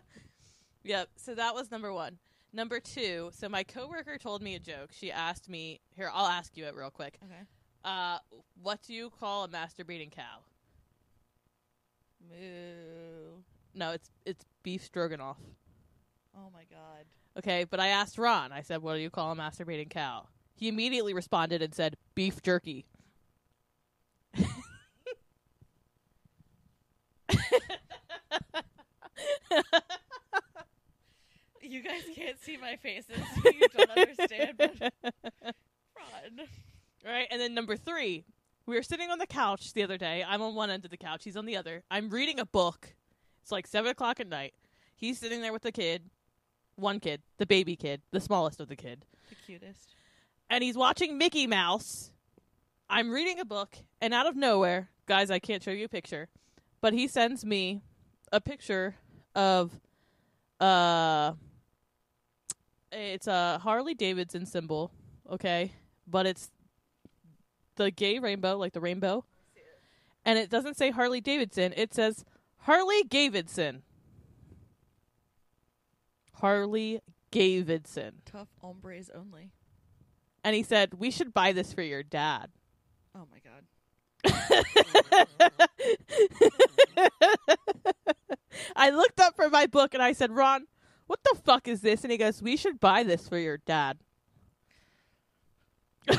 [0.84, 1.08] yep.
[1.16, 2.18] So that was number one.
[2.52, 3.30] Number two.
[3.34, 4.90] So my coworker told me a joke.
[4.92, 5.80] She asked me.
[5.94, 7.18] Here, I'll ask you it real quick.
[7.24, 7.42] Okay.
[7.84, 8.18] Uh,
[8.62, 10.40] what do you call a masturbating cow?
[12.28, 13.42] Moo.
[13.74, 15.38] No, it's it's beef stroganoff.
[16.34, 17.04] Oh my god.
[17.38, 18.52] Okay, but I asked Ron.
[18.52, 22.42] I said, "What do you call a masturbating cow?" He immediately responded and said, "Beef
[22.42, 22.86] jerky."
[31.76, 33.18] You guys can't see my faces.
[33.44, 34.56] you don't understand.
[34.58, 34.92] But.
[37.04, 38.24] Right, and then number three,
[38.66, 40.24] we were sitting on the couch the other day.
[40.26, 41.82] I'm on one end of the couch, he's on the other.
[41.90, 42.94] I'm reading a book.
[43.42, 44.54] It's like seven o'clock at night.
[44.96, 46.10] He's sitting there with the kid,
[46.74, 49.94] one kid, the baby kid, the smallest of the kid, The cutest.
[50.50, 52.10] and he's watching Mickey Mouse.
[52.88, 56.28] I'm reading a book, and out of nowhere, guys, I can't show you a picture,
[56.80, 57.82] but he sends me
[58.32, 58.96] a picture
[59.34, 59.78] of
[60.60, 61.32] uh
[62.96, 64.92] it's a Harley Davidson symbol,
[65.30, 65.72] okay?
[66.06, 66.50] But it's
[67.76, 69.24] the gay rainbow, like the rainbow.
[70.24, 72.24] And it doesn't say Harley Davidson, it says
[72.58, 73.82] Harley Davidson.
[76.34, 78.22] Harley Davidson.
[78.24, 79.52] Tough hombres only.
[80.44, 82.50] And he said, "We should buy this for your dad."
[83.14, 83.64] Oh my god.
[88.76, 90.66] I looked up for my book and I said, "Ron,
[91.06, 93.98] what the fuck is this?" And he goes, "We should buy this for your dad."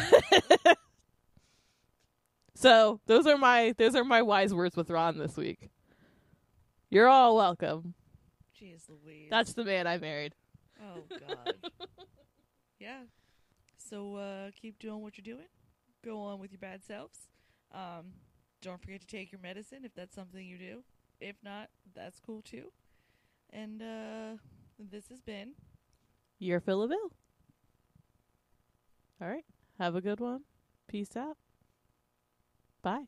[2.55, 5.69] so, those are my those are my wise words with Ron this week.
[6.89, 7.93] You're all welcome.
[8.59, 9.27] Jeez Louise.
[9.29, 10.33] That's the man I married.
[10.81, 11.55] Oh God.
[12.79, 13.01] yeah.
[13.77, 15.47] So uh, keep doing what you're doing.
[16.03, 17.19] Go on with your bad selves.
[17.73, 18.13] Um,
[18.61, 20.83] don't forget to take your medicine if that's something you do.
[21.19, 22.71] If not, that's cool too.
[23.51, 24.37] And uh,
[24.79, 25.53] this has been
[26.39, 27.11] You're of Bill.
[29.21, 29.45] All right.
[29.79, 30.41] Have a good one.
[30.87, 31.37] Peace out.
[32.81, 33.05] Bye.